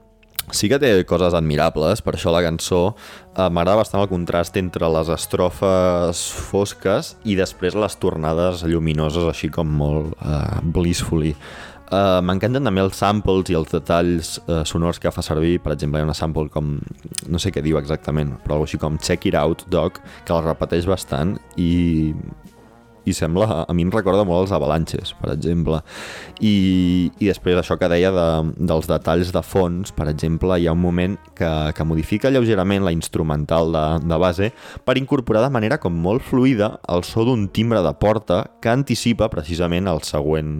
[0.55, 4.89] sí que té coses admirables, per això la cançó eh, m'agrada bastant el contrast entre
[4.91, 11.35] les estrofes fosques i després les tornades lluminoses, així com molt eh, blissfully.
[11.91, 15.57] Uh, M'encanten també els samples i els detalls uh, sonors que fa servir.
[15.59, 16.77] Per exemple, hi ha una sample com...
[17.27, 20.87] No sé què diu exactament, però així com Check it out, Doc, que el repeteix
[20.87, 22.13] bastant i,
[23.05, 25.81] i sembla, a mi em recorda molt els avalanches, per exemple.
[26.39, 28.27] I, i després això que deia de,
[28.59, 32.93] dels detalls de fons, per exemple, hi ha un moment que, que modifica lleugerament la
[32.95, 34.51] instrumental de, de base
[34.85, 39.31] per incorporar de manera com molt fluida el so d'un timbre de porta que anticipa
[39.33, 40.55] precisament el següent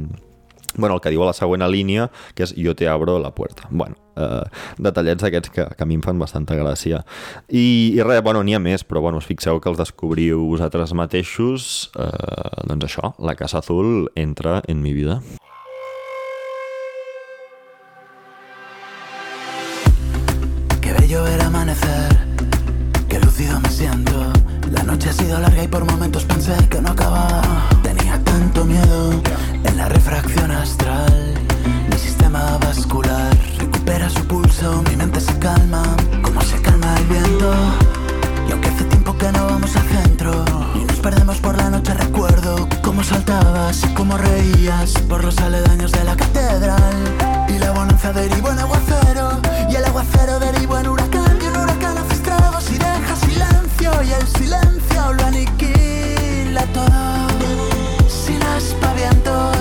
[0.77, 3.67] bueno, el que diu a la següent línia, que és jo te abro la puerta.
[3.69, 4.43] Bueno, eh,
[4.77, 7.03] detallets aquests que, que a mi em fan bastanta gràcia.
[7.49, 10.95] I, i res, bueno, n'hi ha més, però bueno, us fixeu que els descobriu vosaltres
[10.97, 11.91] mateixos.
[11.99, 15.21] Eh, doncs això, la Casa Azul entra en mi vida.
[20.81, 22.17] Qué bello ver amanecer,
[23.07, 24.31] qué lúcido me siento.
[24.71, 27.41] La noche ha sido larga y por momentos pensé que no acababa.
[27.83, 29.21] Tenía tanto miedo
[29.63, 31.33] en la refracción astral.
[31.89, 35.83] Mi sistema vascular recupera su pulso, mi mente se calma,
[36.21, 37.53] como se calma el viento.
[38.47, 41.93] Y aunque hace tiempo que no vamos al centro y nos perdemos por la noche,
[41.93, 46.93] recuerdo cómo saltabas y cómo reías por los aledaños de la catedral.
[47.47, 51.97] Y la bonanza derivó en aguacero, y el aguacero derivó en huracán, y un huracán
[51.97, 57.20] hace estragos y deja silencio, y el silencio lo aniquila todo
[58.61, 59.60] aspavientos.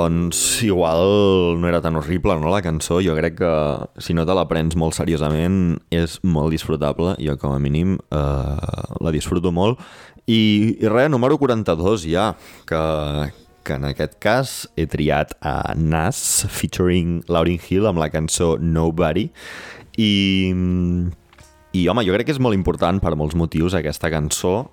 [0.00, 3.00] Doncs igual no era tan horrible, no, la cançó.
[3.04, 3.52] Jo crec que
[4.00, 7.14] si no te la prens molt seriosament és molt disfrutable.
[7.20, 9.80] Jo, com a mínim, eh, la disfruto molt.
[10.26, 12.30] I, i res, número 42 ja,
[12.68, 12.82] que,
[13.66, 19.28] que en aquest cas he triat a Nas featuring Lauryn Hill amb la cançó Nobody.
[20.00, 20.12] I,
[21.76, 24.70] i home, jo crec que és molt important per molts motius aquesta cançó,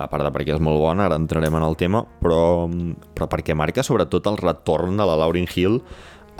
[0.00, 2.66] a part de perquè és molt bona, ara entrarem en el tema, però,
[3.14, 5.80] però perquè marca sobretot el retorn de la Lauryn Hill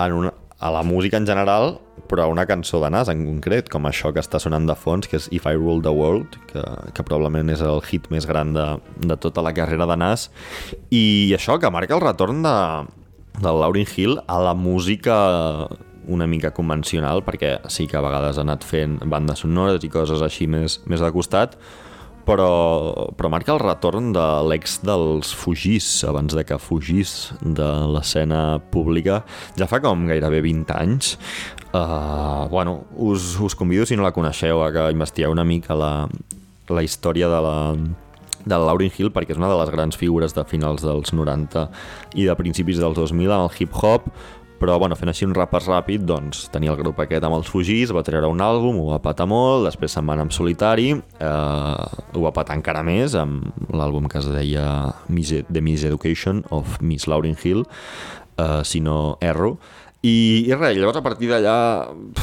[0.00, 1.78] en una, a la música en general,
[2.08, 5.08] però a una cançó de Nas en concret, com això que està sonant de fons,
[5.08, 6.64] que és If I Rule the World, que,
[6.96, 8.66] que probablement és el hit més gran de,
[9.00, 10.28] de tota la carrera de Nas,
[10.90, 12.56] i això que marca el retorn de,
[13.40, 15.16] del Lauryn Hill a la música
[16.10, 20.24] una mica convencional, perquè sí que a vegades ha anat fent bandes sonores i coses
[20.24, 21.56] així més, més de costat,
[22.26, 28.60] però, però marca el retorn de l'ex dels Fugís, abans de que fugís de l'escena
[28.72, 29.22] pública,
[29.59, 31.16] ja fa com gairebé 20 anys.
[31.70, 35.92] Uh, bueno, us, us convido, si no la coneixeu, a que investigueu una mica la,
[36.68, 37.56] la història de la,
[38.44, 41.66] de la Lauryn Hill perquè és una de les grans figures de finals dels 90
[42.18, 44.09] i de principis dels 2000 en el hip-hop
[44.60, 47.90] però bueno, fent així un repàs ràpid doncs tenia el grup aquest amb els Fugís
[47.96, 51.26] va treure un àlbum, ho va patar molt després se'n va anar en solitari eh,
[52.14, 54.66] ho va patar encara més amb l'àlbum que es deia
[55.08, 57.64] Miss, E- The Miss Education of Miss Lauryn Hill
[58.36, 59.56] eh, si no erro
[60.00, 61.56] i, i res, llavors a partir d'allà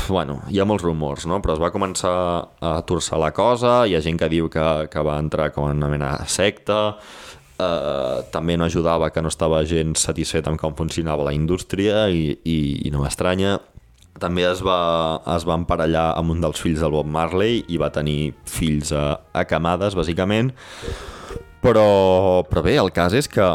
[0.10, 1.38] bueno, hi ha molts rumors, no?
[1.46, 2.14] però es va començar
[2.58, 5.90] a torçar la cosa, hi ha gent que diu que, que va entrar com una
[5.92, 6.96] mena de secta,
[7.60, 12.32] eh, també no ajudava que no estava gens satisfet amb com funcionava la indústria i,
[12.44, 13.58] i, i no m'estranya.
[14.18, 17.92] També es va, es va emparellar amb un dels fills del Bob Marley i va
[17.94, 20.54] tenir fills a, a camades, bàsicament.
[21.62, 23.46] Però, però bé, el cas és que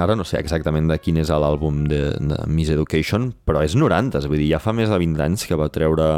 [0.00, 4.20] ara no sé exactament de quin és l'àlbum de, de Miss Education, però és 90,
[4.28, 6.08] vull dir, ja fa més de 20 anys que va treure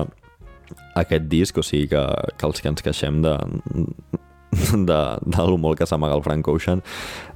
[0.98, 2.02] aquest disc, o sigui que,
[2.38, 3.34] que els que ens queixem de,
[4.90, 6.82] de, de molt que s'amaga el Frank Ocean,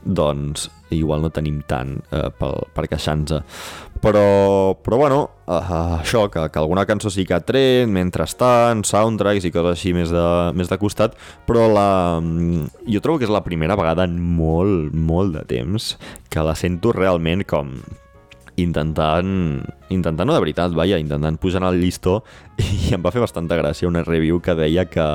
[0.04, 3.44] doncs igual no tenim tant eh, per, per queixar-nos.
[3.98, 5.18] Però, però bueno,
[5.50, 9.94] eh, això, que, que alguna cançó sí que ha tret, mentrestant, soundtracks i coses així
[9.96, 11.16] més de, més de costat,
[11.48, 11.88] però la,
[12.86, 15.96] jo trobo que és la primera vegada en molt, molt de temps
[16.30, 17.74] que la sento realment com
[18.58, 19.62] intentant,
[19.94, 22.20] intentant no de veritat, vaja, intentant pujar el llistó
[22.58, 25.06] i em va fer bastanta gràcia una review que deia que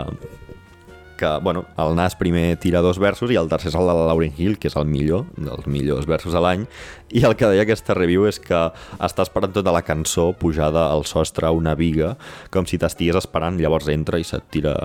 [1.18, 4.08] que, bueno, el Nas primer tira dos versos i el tercer és el de la
[4.10, 6.66] Lauryn Hill, que és el millor, dels millors versos de l'any,
[7.14, 8.60] i el que deia aquesta review és que
[8.98, 12.16] està esperant tota la cançó pujada al sostre a una viga,
[12.54, 14.76] com si t'estigués esperant, llavors entra i se't tira,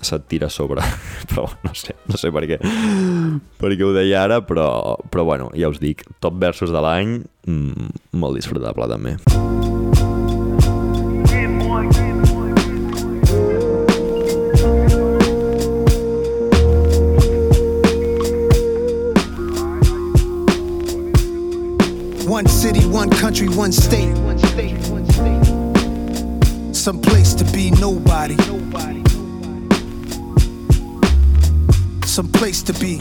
[0.00, 0.86] se't tira a sobre.
[1.30, 2.60] però no sé, no sé per què,
[3.58, 7.20] per què ho deia ara, però, però bueno, ja us dic, top versos de l'any,
[7.46, 7.92] mm,
[8.22, 9.18] molt disfrutable també.
[22.32, 24.16] One city, one country, one state.
[26.74, 28.38] Some place to be nobody.
[32.06, 32.98] Some place to be.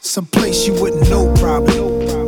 [0.00, 2.19] Some place you wouldn't know probably.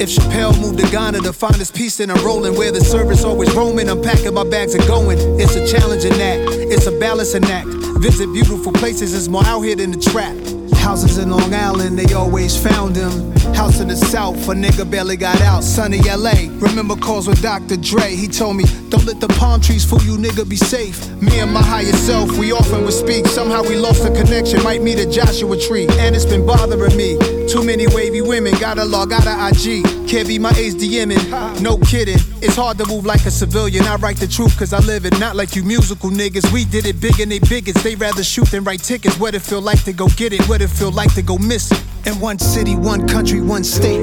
[0.00, 3.22] If Chappelle moved to Ghana to find his peace, then I'm rolling where the service
[3.22, 3.88] always roaming.
[3.88, 5.18] I'm packing my bags and going.
[5.40, 7.68] It's a challenging act, it's a balancing act.
[8.02, 10.34] Visit beautiful places, it's more out here than the trap.
[10.78, 13.32] Houses in Long Island, they always found him.
[13.54, 15.62] House in the South, a nigga barely got out.
[15.62, 17.76] Sunny LA, remember calls with Dr.
[17.76, 18.16] Dre.
[18.16, 21.08] He told me, Don't let the palm trees fool you, nigga, be safe.
[21.22, 23.26] Me and my higher self, we often would speak.
[23.26, 25.86] Somehow we lost the connection, might meet a Joshua tree.
[26.00, 27.16] And it's been bothering me.
[27.54, 29.84] Too many wavy women, gotta log out of IG.
[30.08, 32.18] Can't be my age DMing, no kidding.
[32.42, 33.84] It's hard to move like a civilian.
[33.84, 36.52] I write the truth cause I live it, not like you musical niggas.
[36.52, 37.80] We did it big and they bigots.
[37.84, 39.20] They rather shoot than write tickets.
[39.20, 41.70] What it feel like to go get it, what it feel like to go miss
[41.70, 41.80] it.
[42.08, 44.02] In one city, one country, one state.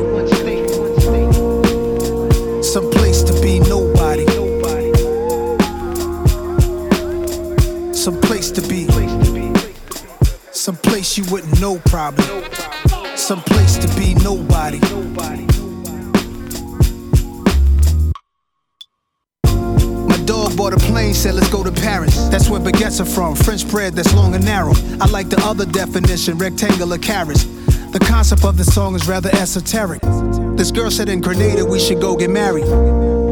[2.64, 4.26] Some place to be nobody.
[7.94, 8.88] Some place to be.
[10.54, 12.24] Some place you wouldn't know probably.
[13.32, 14.78] Some place to be nobody.
[20.06, 22.28] My dog bought a plane, said let's go to Paris.
[22.28, 24.74] That's where baguettes are from, French bread that's long and narrow.
[25.00, 27.46] I like the other definition, rectangular carrots.
[27.94, 30.02] The concept of the song is rather esoteric.
[30.58, 32.66] This girl said in Grenada we should go get married.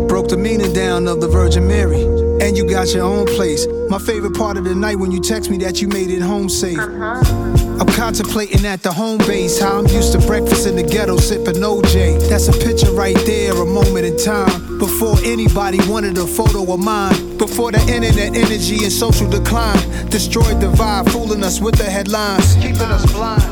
[0.07, 2.03] Broke the meaning down of the Virgin Mary.
[2.41, 3.67] And you got your own place.
[3.89, 6.47] My favorite part of the night when you text me that you made it home
[6.47, 6.80] safe.
[6.80, 7.38] Uh-huh.
[7.80, 11.61] I'm contemplating at the home base how I'm used to breakfast in the ghetto sipping
[11.64, 12.27] OJ.
[12.27, 14.77] That's a picture right there, a moment in time.
[14.80, 17.38] Before anybody wanted a photo of mine.
[17.38, 19.80] Before the internet energy and social decline
[20.10, 22.56] destroyed the vibe, fooling us with the headlines.
[22.56, 23.43] Keeping us blind.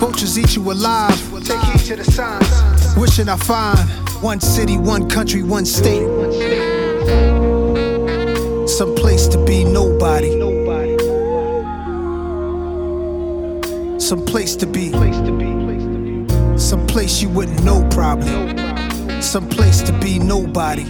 [0.00, 1.16] Vultures eat you alive.
[1.44, 2.96] Take heed to the signs.
[2.96, 3.78] Wishing I find
[4.20, 6.08] one city, one country, one state.
[8.68, 10.55] Some place to be nobody.
[14.06, 14.92] Some place to be.
[16.56, 18.30] Some place you wouldn't know probably.
[19.20, 20.84] Some place to be nobody.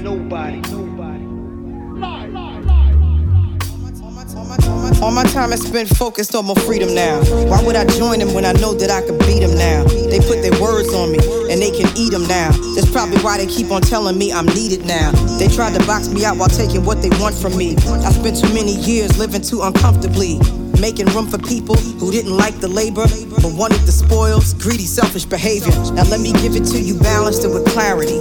[5.00, 7.24] All my time is spent focused on my freedom now.
[7.48, 9.84] Why would I join them when I know that I could beat them now?
[9.84, 11.18] They put their words on me
[11.50, 12.50] and they can eat them now.
[12.74, 15.12] That's probably why they keep on telling me I'm needed now.
[15.38, 17.76] They tried to box me out while taking what they want from me.
[17.78, 20.38] I spent too many years living too uncomfortably.
[20.80, 23.06] Making room for people who didn't like the labor,
[23.46, 25.70] but wanted the spoils, greedy, selfish behavior.
[25.94, 28.18] Now let me give it to you balanced and with clarity.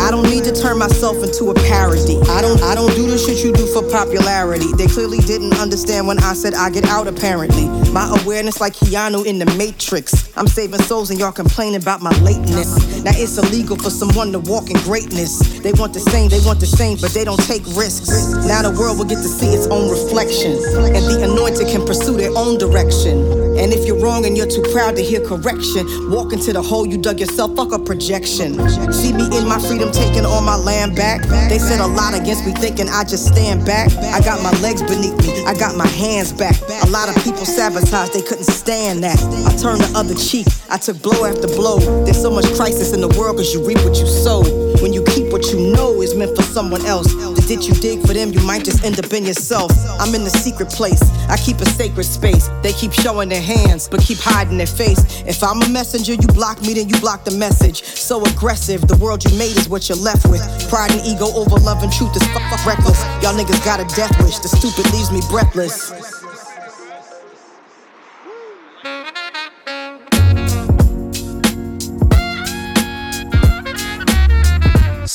[0.00, 2.16] I don't need to turn myself into a parody.
[2.32, 4.72] I don't I don't do the shit you do for popularity.
[4.78, 7.68] They clearly didn't understand when I said I get out apparently.
[7.92, 10.32] My awareness like Keanu in the Matrix.
[10.38, 13.04] I'm saving souls and y'all complaining about my lateness.
[13.04, 15.60] Now it's illegal for someone to walk in greatness.
[15.60, 18.32] They want the same, they want the same, but they don't take risks.
[18.48, 20.52] Now the world will get to see its own reflection.
[20.96, 23.41] And the anointed can pursue their own direction.
[23.58, 26.86] And if you're wrong and you're too proud to hear correction, walk into the hole
[26.86, 28.54] you dug yourself, fuck a projection.
[28.92, 31.22] See me in my freedom taking all my land back.
[31.48, 33.92] They said a lot against me thinking I just stand back.
[34.14, 36.56] I got my legs beneath me, I got my hands back.
[36.82, 39.20] A lot of people sabotaged, they couldn't stand that.
[39.46, 41.78] I turned the other cheek, I took blow after blow.
[42.04, 44.71] There's so much crisis in the world cause you reap what you sow.
[44.82, 47.14] When you keep what you know is meant for someone else.
[47.14, 49.70] The ditch you dig for them, you might just end up in yourself.
[50.00, 51.00] I'm in the secret place,
[51.30, 52.50] I keep a sacred space.
[52.64, 55.22] They keep showing their hands, but keep hiding their face.
[55.24, 57.84] If I'm a messenger, you block me, then you block the message.
[57.84, 60.42] So aggressive, the world you made is what you're left with.
[60.68, 63.00] Pride and ego over love and truth is fuck reckless.
[63.22, 65.94] Y'all niggas got a death wish, the stupid leaves me breathless.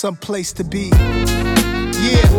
[0.07, 0.87] Some place to be.
[0.87, 2.31] Yeah.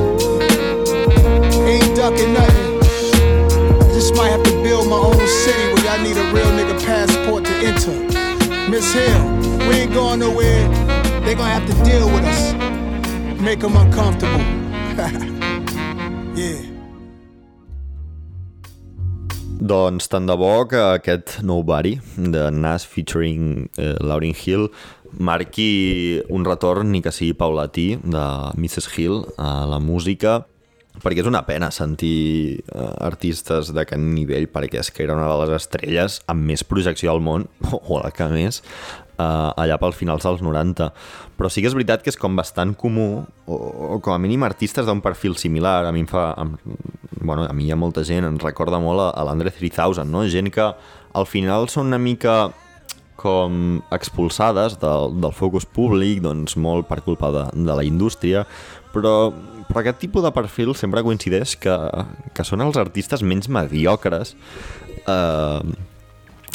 [1.69, 2.79] Ain't ducking nothing.
[2.81, 6.83] I just might have to build my own city where y'all need a real nigga
[6.83, 8.71] passport to enter.
[8.71, 9.23] Miss Hill,
[9.69, 10.67] we ain't going nowhere.
[11.27, 12.55] They gonna have to deal with us.
[13.39, 14.41] Make them uncomfortable.
[16.35, 16.79] yeah.
[19.61, 24.69] Doncs tant de bo que aquest Nobody de Nas featuring eh, Lauryn Hill
[25.17, 28.25] marqui un retorn ni que sigui paulatí de
[28.59, 28.93] Mrs.
[28.97, 30.43] Hill a la música
[31.03, 35.37] perquè és una pena sentir eh, artistes d'aquest nivell perquè és que era una de
[35.45, 37.47] les estrelles amb més projecció al món
[37.91, 40.91] o la que més eh, allà pels finals dels 90
[41.39, 43.09] però sí que és veritat que és com bastant comú
[43.47, 46.57] o, o com a mínim artistes d'un perfil similar a mi em fa em,
[47.21, 50.27] bueno, a mi hi ha molta gent, ens recorda molt a, a l'Andre 3000 no?
[50.29, 50.73] gent que
[51.19, 52.49] al final són una mica
[53.19, 58.45] com expulsades del, del focus públic, doncs molt per culpa de, de la indústria,
[58.95, 59.33] però,
[59.67, 61.77] però aquest tipus de perfil sempre coincideix que,
[62.35, 64.37] que són els artistes menys mediocres
[65.03, 65.61] eh,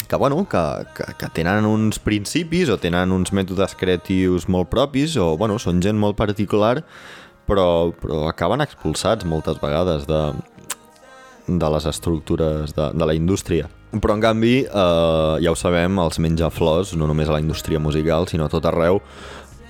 [0.08, 0.64] que, bueno, que,
[0.96, 5.84] que, que tenen uns principis o tenen uns mètodes creatius molt propis o bueno, són
[5.84, 6.78] gent molt particular
[7.48, 10.22] però, però acaben expulsats moltes vegades de,
[11.46, 13.68] de les estructures de, de la indústria.
[13.94, 18.26] Però, en canvi, eh, ja ho sabem, els menjaflors, no només a la indústria musical,
[18.26, 19.00] sinó a tot arreu,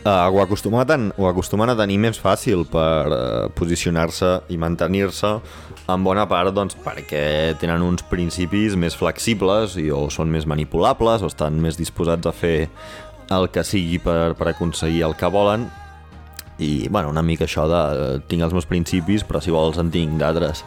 [0.04, 5.38] eh, ho, acostumen a ho acostumen a tenir més fàcil per eh, posicionar-se i mantenir-se
[5.88, 11.22] en bona part doncs, perquè tenen uns principis més flexibles i o són més manipulables
[11.22, 12.68] o estan més disposats a fer
[13.32, 15.68] el que sigui per, per aconseguir el que volen.
[16.60, 19.90] I bueno, una mica això de eh, tinc els meus principis però si vols en
[19.90, 20.62] tinc d'altres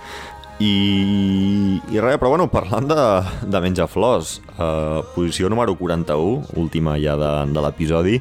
[0.59, 3.01] i, i res, però bueno, parlant de,
[3.45, 8.17] de menjar flors, uh, posició número 41, última ja de, de l'episodi,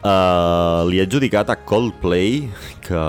[0.00, 2.46] uh, li he adjudicat a Coldplay,
[2.86, 3.04] que,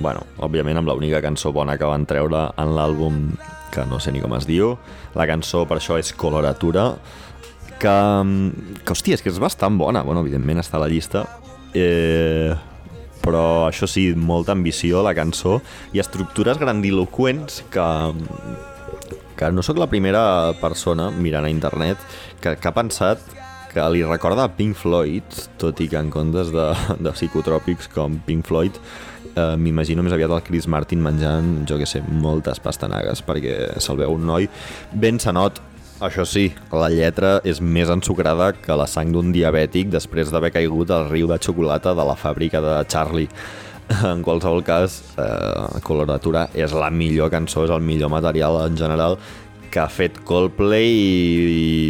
[0.00, 3.22] bueno, òbviament amb l'única cançó bona que van treure en l'àlbum,
[3.72, 4.74] que no sé ni com es diu,
[5.16, 6.90] la cançó per això és Coloratura,
[7.80, 7.98] que,
[8.84, 11.24] que hòstia, és que és bastant bona, bueno, evidentment està a la llista,
[11.72, 12.52] eh,
[13.30, 15.60] però això sí, molta ambició la cançó
[15.94, 17.88] i estructures grandiloquents que,
[19.38, 20.24] que no sóc la primera
[20.60, 22.02] persona mirant a internet
[22.42, 23.22] que, que ha pensat
[23.70, 26.66] que li recorda Pink Floyd, tot i que en comptes de,
[26.98, 28.76] de psicotròpics com Pink Floyd
[29.36, 34.00] eh, m'imagino més aviat el Chris Martin menjant, jo que sé, moltes pastanagues, perquè se'l
[34.02, 34.50] veu un noi
[34.90, 35.62] ben sanot,
[36.00, 40.90] això sí, la lletra és més ensucrada que la sang d'un diabètic després d'haver caigut
[40.94, 43.28] al riu de xocolata de la fàbrica de Charlie.
[44.06, 49.18] En qualsevol cas, eh, Coloratura és la millor cançó, és el millor material en general
[49.70, 51.10] que ha fet Coldplay i,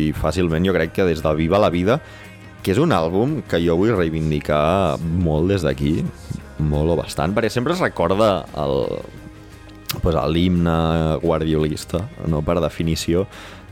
[0.09, 1.99] i fàcilment jo crec que des de Viva la Vida,
[2.65, 6.01] que és un àlbum que jo vull reivindicar molt des d'aquí,
[6.61, 8.77] molt o bastant, perquè sempre es recorda el,
[10.03, 13.27] pues, l'himne guardiolista, no per definició,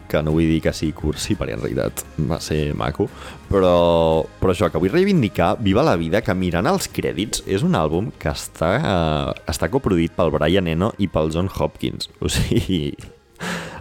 [0.09, 3.09] que no vull dir que sigui cursi, perquè en realitat va ser maco,
[3.51, 7.77] però, però això, que vull reivindicar Viva la Vida, que mirant els crèdits és un
[7.79, 12.97] àlbum que està, eh, està coproduït pel Brian Eno i pel John Hopkins, o sigui...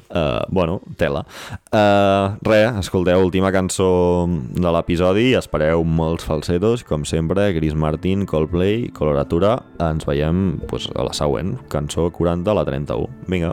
[0.08, 1.26] Uh, bueno, tela.
[1.68, 4.24] Uh, re, escolteu, última cançó
[4.56, 11.04] de l'episodi, espereu molts falsetos, com sempre, Chris Martin, Coldplay, Coloratura, ens veiem pues, a
[11.04, 13.28] la següent, cançó 40 a la 31.
[13.28, 13.52] Vinga.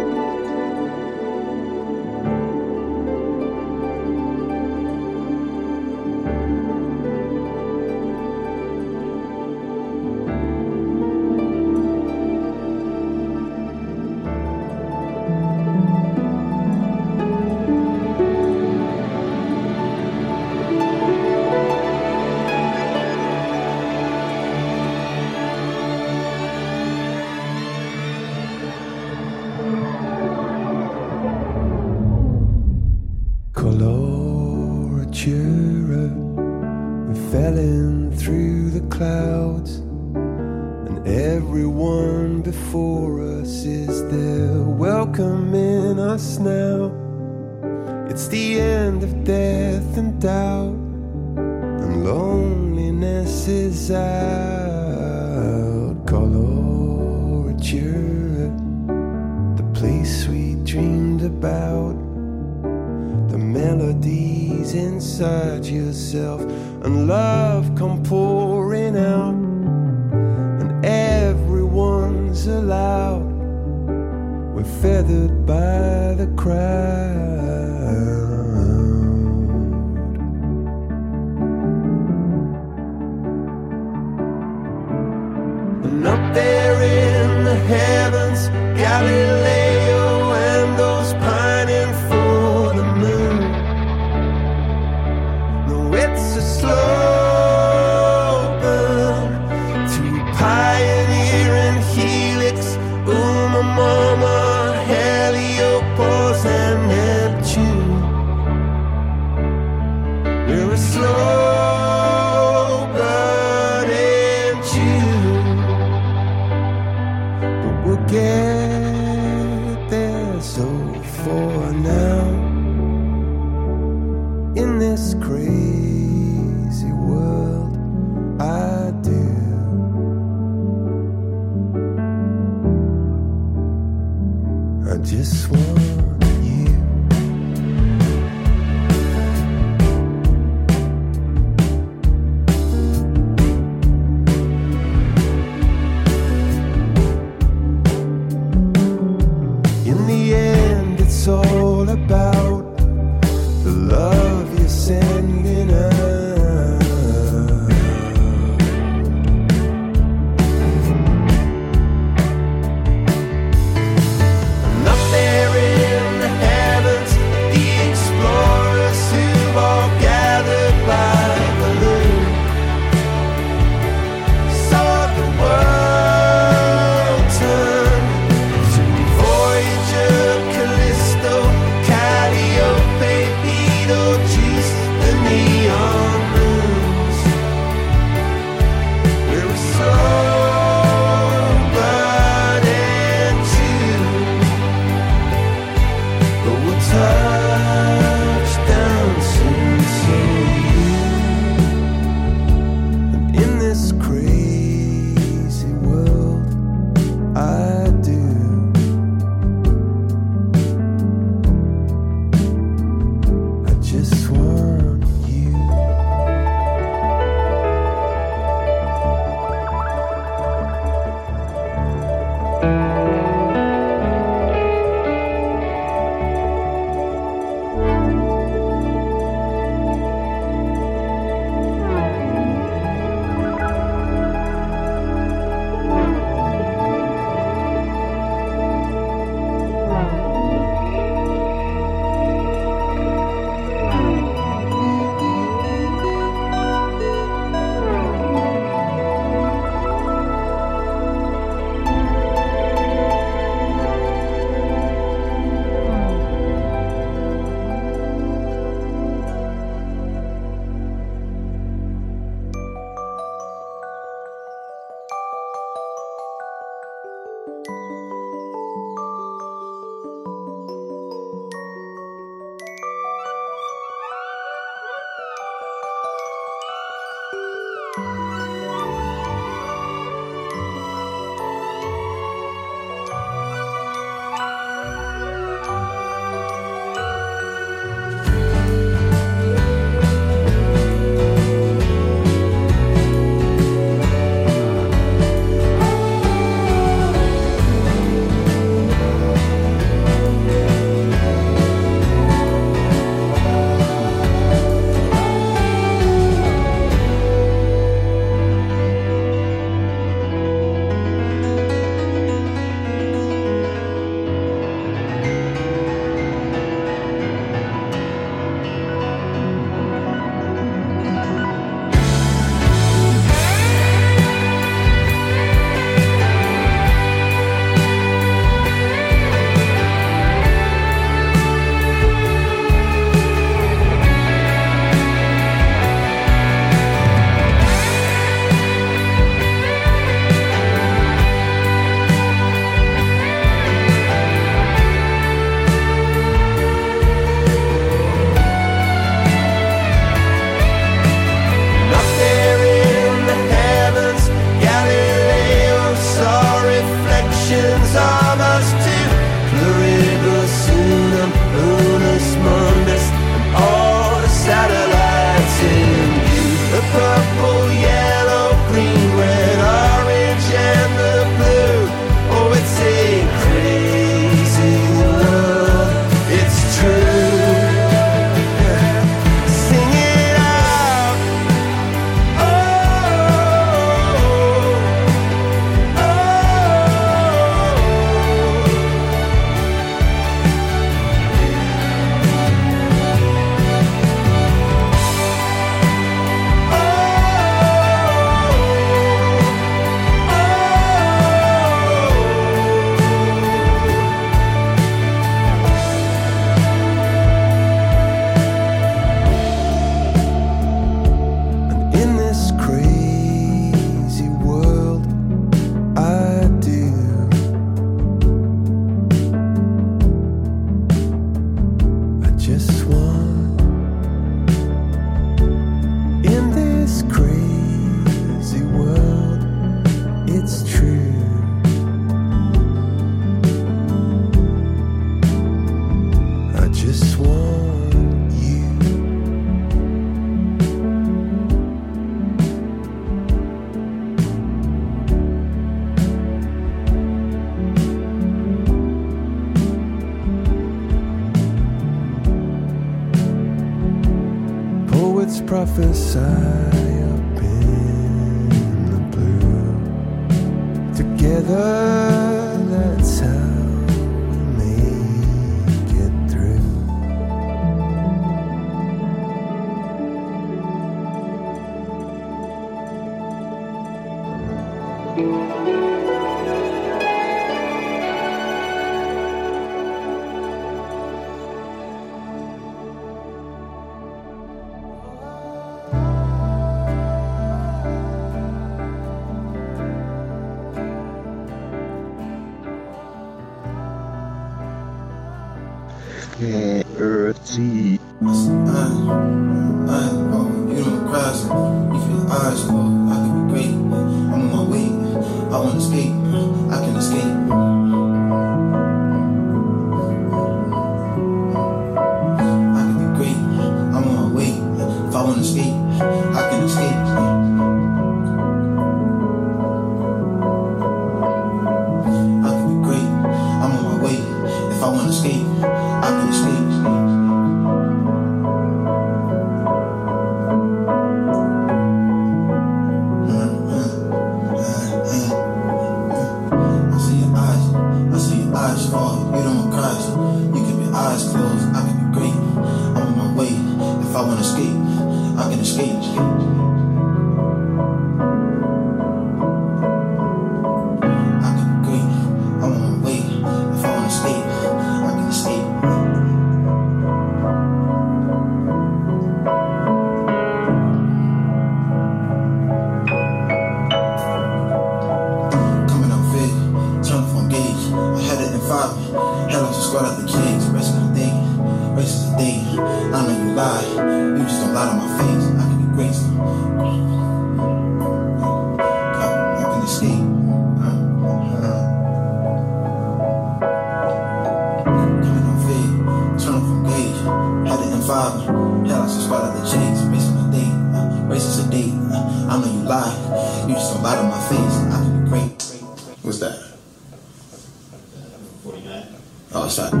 [598.66, 599.06] 49.
[599.54, 599.92] Oh, it's that.
[599.92, 600.00] Cool.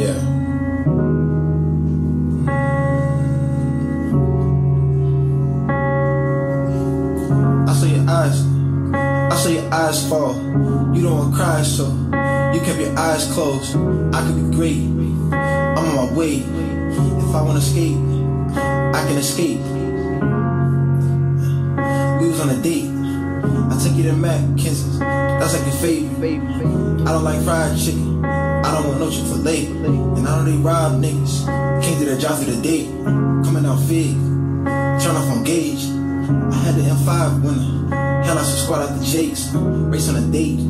[0.00, 0.18] Yeah.
[7.68, 8.42] I saw your eyes.
[8.92, 10.34] I saw your eyes fall.
[10.92, 11.86] You don't cry, so
[12.52, 13.76] you kept your eyes closed.
[14.12, 14.82] I could be great.
[15.30, 16.42] I'm on my way.
[16.42, 17.96] If I want to escape,
[18.56, 19.63] I can escape.
[26.24, 28.24] I don't like fried chicken.
[28.24, 29.68] I don't want no chick for late.
[29.68, 31.44] And I don't need rob niggas.
[31.82, 32.88] Can't do that job for the date.
[33.44, 34.14] Coming out fig.
[35.04, 35.84] Turn off on gauge.
[35.84, 38.24] I had the M5 winner.
[38.24, 39.52] Hell, I squat out the jakes.
[39.52, 40.63] Race on a date.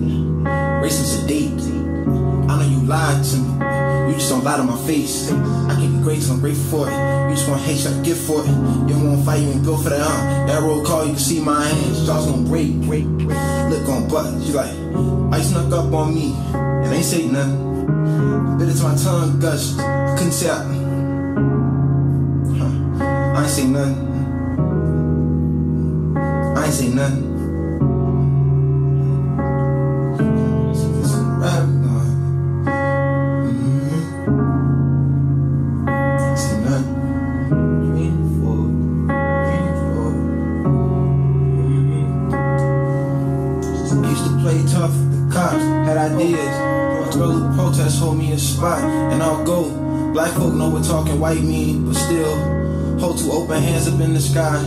[4.44, 5.32] You don't lie to my face.
[5.32, 6.92] I can be great, I'm grateful for it.
[7.30, 8.46] You just want hate, so I give for it.
[8.46, 10.46] You don't want fight, you ain't built for that, huh?
[10.46, 12.04] That roll call, you can see my hands.
[12.04, 13.38] Jaws gonna break, break, break.
[13.70, 14.68] Look on buttons, you like,
[15.32, 16.34] I snuck up on me?
[16.52, 18.58] And ain't say nothing.
[18.58, 19.78] Bit it to my tongue, gushed.
[19.78, 20.62] I couldn't say I.
[22.58, 23.38] Huh.
[23.38, 23.96] I ain't say nothing.
[26.54, 27.33] I ain't say nothing.
[51.24, 52.36] White mean, but still.
[53.00, 54.60] Hold two open hands up in the sky,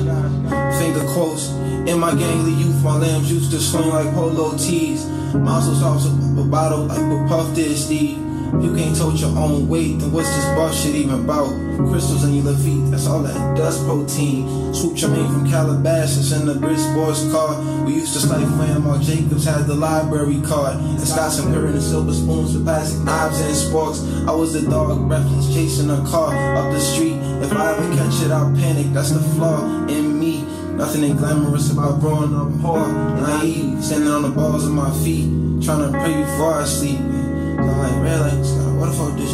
[0.79, 1.49] finger quotes.
[1.85, 5.05] In my gangly youth, my lambs used to swing like polo tees.
[5.35, 8.17] Muscles off a bottle like what Puff did, Steve.
[8.63, 11.53] You can't tote your own weight, then what's this boss shit even about?
[11.91, 14.73] Crystals in your feet, that's all that dust protein.
[14.73, 17.53] Swoop Jermaine from Calabasas in the Brisk Boys car.
[17.87, 20.75] We used to when Mark Jacobs had the library card.
[20.75, 24.03] And Scott some Curry and silver spoons with plastic knives and sparks.
[24.27, 27.15] I was the dog breathless chasing a car up the street.
[27.41, 28.87] If I ever catch it, I'll panic.
[28.91, 30.41] That's the flaw in me.
[30.75, 35.31] Nothing ain't glamorous about growing up poor, naive, standing on the balls of my feet,
[35.63, 36.99] trying to pray before I sleep.
[36.99, 39.31] So I'm like, red lights, got a waterfall dish.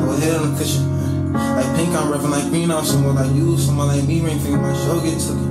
[0.00, 1.32] I was head on the cushion.
[1.34, 4.56] Like pink, I'm revving like green, I'm someone like you, someone like me, ring finger,
[4.56, 5.49] my show get took it.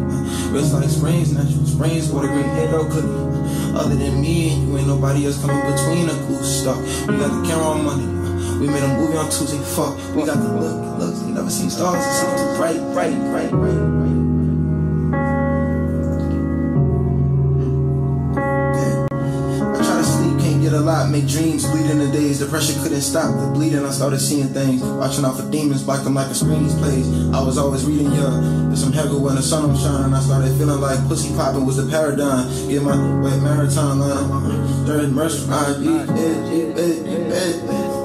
[0.52, 3.78] Wrist like springs, natural springs, water green head no cookie.
[3.78, 6.78] Other than me and you, ain't nobody else coming between a goose stalk.
[7.08, 8.60] We got the camera on Monday.
[8.60, 9.96] We made a movie on Tuesday, fuck.
[10.16, 14.19] We got the look, looks, you never seen stars, it's bright, bright, bright, bright, bright.
[21.12, 22.40] Make dreams, bleed in the days.
[22.40, 23.86] The pressure couldn't stop the bleeding.
[23.86, 27.08] I started seeing things, watching out for demons, block them like a screen these plays.
[27.34, 28.68] I was always reading young.
[28.68, 30.14] There's some Hegel when the sun was shining.
[30.14, 32.48] I started feeling like pussy popping was the paradigm.
[32.70, 34.86] Get my wet marathon line.
[34.86, 37.99] Third mercy, I eat it, it, eat it.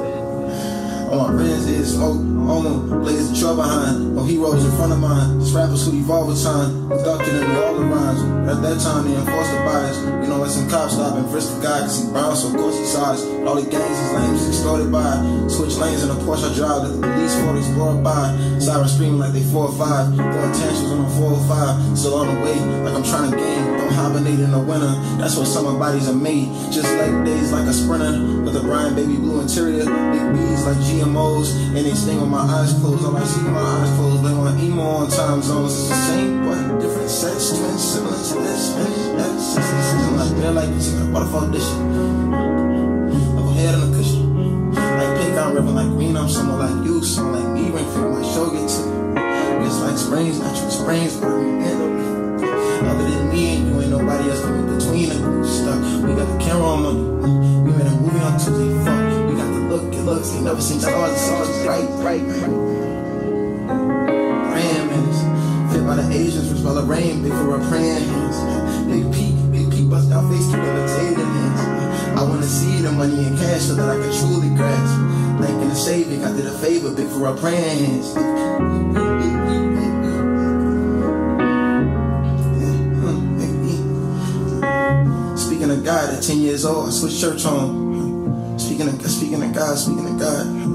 [1.14, 2.18] All my friends is smoke,
[2.50, 4.18] all them the trail behind.
[4.18, 5.38] Oh, no heroes in front of mine.
[5.38, 6.90] Just rappers who evolve with time.
[6.90, 8.18] Abducted into all the rhymes.
[8.50, 9.94] At that time, they enforced the bias.
[10.02, 12.58] You know, let some cops stop and frisk the guy cause he brown, so of
[12.58, 13.22] course he size.
[13.46, 15.22] All the gangs, his lanes extorted by.
[15.46, 16.82] Switch lanes in a Porsche I drive.
[16.82, 18.34] Let the police 40s blow by.
[18.58, 20.18] Sirens screaming like they 4 or 5.
[20.18, 21.94] Throwing tantrums on a 4 or 5.
[21.94, 23.53] Still on the way, like I'm trying to gain.
[24.54, 24.94] The winter.
[25.18, 26.48] That's what summer bodies are made.
[26.70, 28.14] Just like days like a sprinter.
[28.46, 29.84] With a Brian baby blue interior.
[29.84, 31.50] Big B's like GMOs.
[31.74, 33.04] And they sting with my eyes closed.
[33.04, 34.22] All I see my eyes closed.
[34.22, 35.74] They want emo on time zones.
[35.74, 37.58] It's the same, but different sets.
[37.58, 38.62] Twins similar to this.
[39.18, 40.70] That's I'm like, man, like,
[41.12, 41.50] waterfall
[43.54, 44.72] head on a cushion.
[44.74, 47.02] Like pink on river, like green, I'm someone like you.
[47.02, 48.82] Someone like me, ring fit my show get to.
[49.64, 52.44] It's like springs, natural springs, I'm in
[52.84, 55.58] Other than me and you, nobody else coming between us.
[55.58, 55.80] Stuck.
[56.02, 57.06] We got the camera on Monday.
[57.62, 58.74] We made a movie on Tuesday.
[58.82, 59.30] Fuck.
[59.30, 60.34] We got the look, it looks.
[60.34, 61.12] Ain't never seen stars.
[61.12, 62.50] The stars is right, right, right.
[64.50, 65.20] Praying minutes.
[65.70, 67.22] Fit by the Asians, which by the rain.
[67.22, 68.38] Big for our praying hands.
[68.90, 72.18] Big P, big P bust down face, keep imitating hands.
[72.18, 74.94] I wanna see the money in cash so that I can truly grasp.
[75.40, 79.43] Thanking the Savior, I did a favor, big for our praying hands.
[86.26, 88.58] Ten years old, I switched church home.
[88.58, 90.73] Speaking of, speaking of God, speaking of God.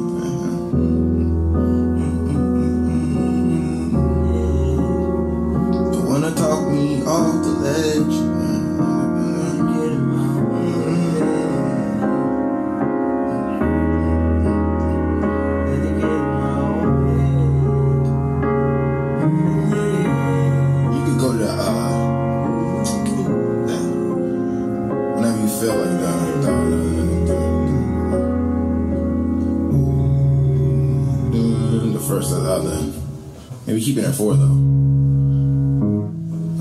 [34.00, 34.58] Maybe keep it at four though.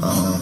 [0.00, 0.38] Uh huh.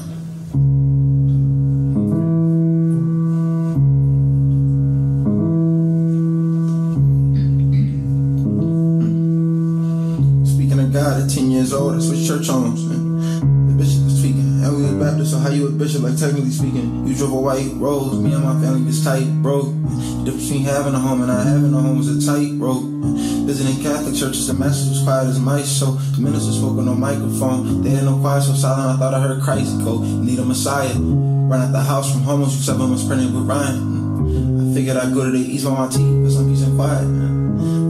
[10.47, 12.83] Speaking of God, at 10 years old, I switched church homes.
[12.85, 14.65] And the bishop was speaking.
[14.65, 17.07] And we was Baptist, so how you a bishop, like technically speaking?
[17.07, 19.63] You drove a white rose, me and my family was tight, bro.
[19.63, 21.56] The difference between having a home and not having
[24.17, 27.83] Catholic churches, the message was quiet as mice, so the minister spoke on no microphone.
[27.83, 30.01] They had no quiet, so silent, I thought I heard Christ go.
[30.01, 30.95] Need a Messiah.
[30.97, 34.71] Run out the house from homos, you seven was printed with Ryan.
[34.71, 37.05] I figured I'd go to the east on my teeth, for some peace and quiet.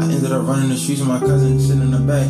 [0.03, 2.27] I ended up running the streets with my cousin, sitting in the back.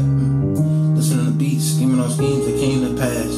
[0.97, 3.33] Listening to beats, scheming on schemes that came to pass.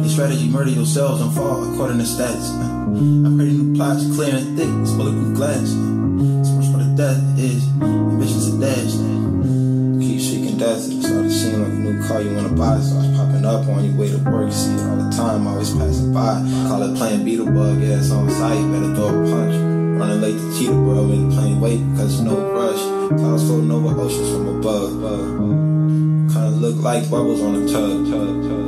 [0.00, 2.48] They strategy murder yourselves and fall according to stats.
[2.48, 5.68] I pray the new plots clear and thick, it's bulletproof glass.
[5.76, 9.11] Much for the death is ambitions to dash.
[12.06, 12.80] Car you wanna buy.
[12.80, 15.70] Starts popping up on your way to work, you see it all the time, always
[15.70, 16.42] passing by.
[16.68, 19.54] Call it playing Beetlebug, it's on sight, better throw a punch.
[19.98, 22.80] Running late to Cheetah, bro, in plain wait because no rush.
[23.18, 24.92] Clouds floating over oceans from above.
[26.32, 28.61] Kinda look like bubbles on a tub, tub, tub.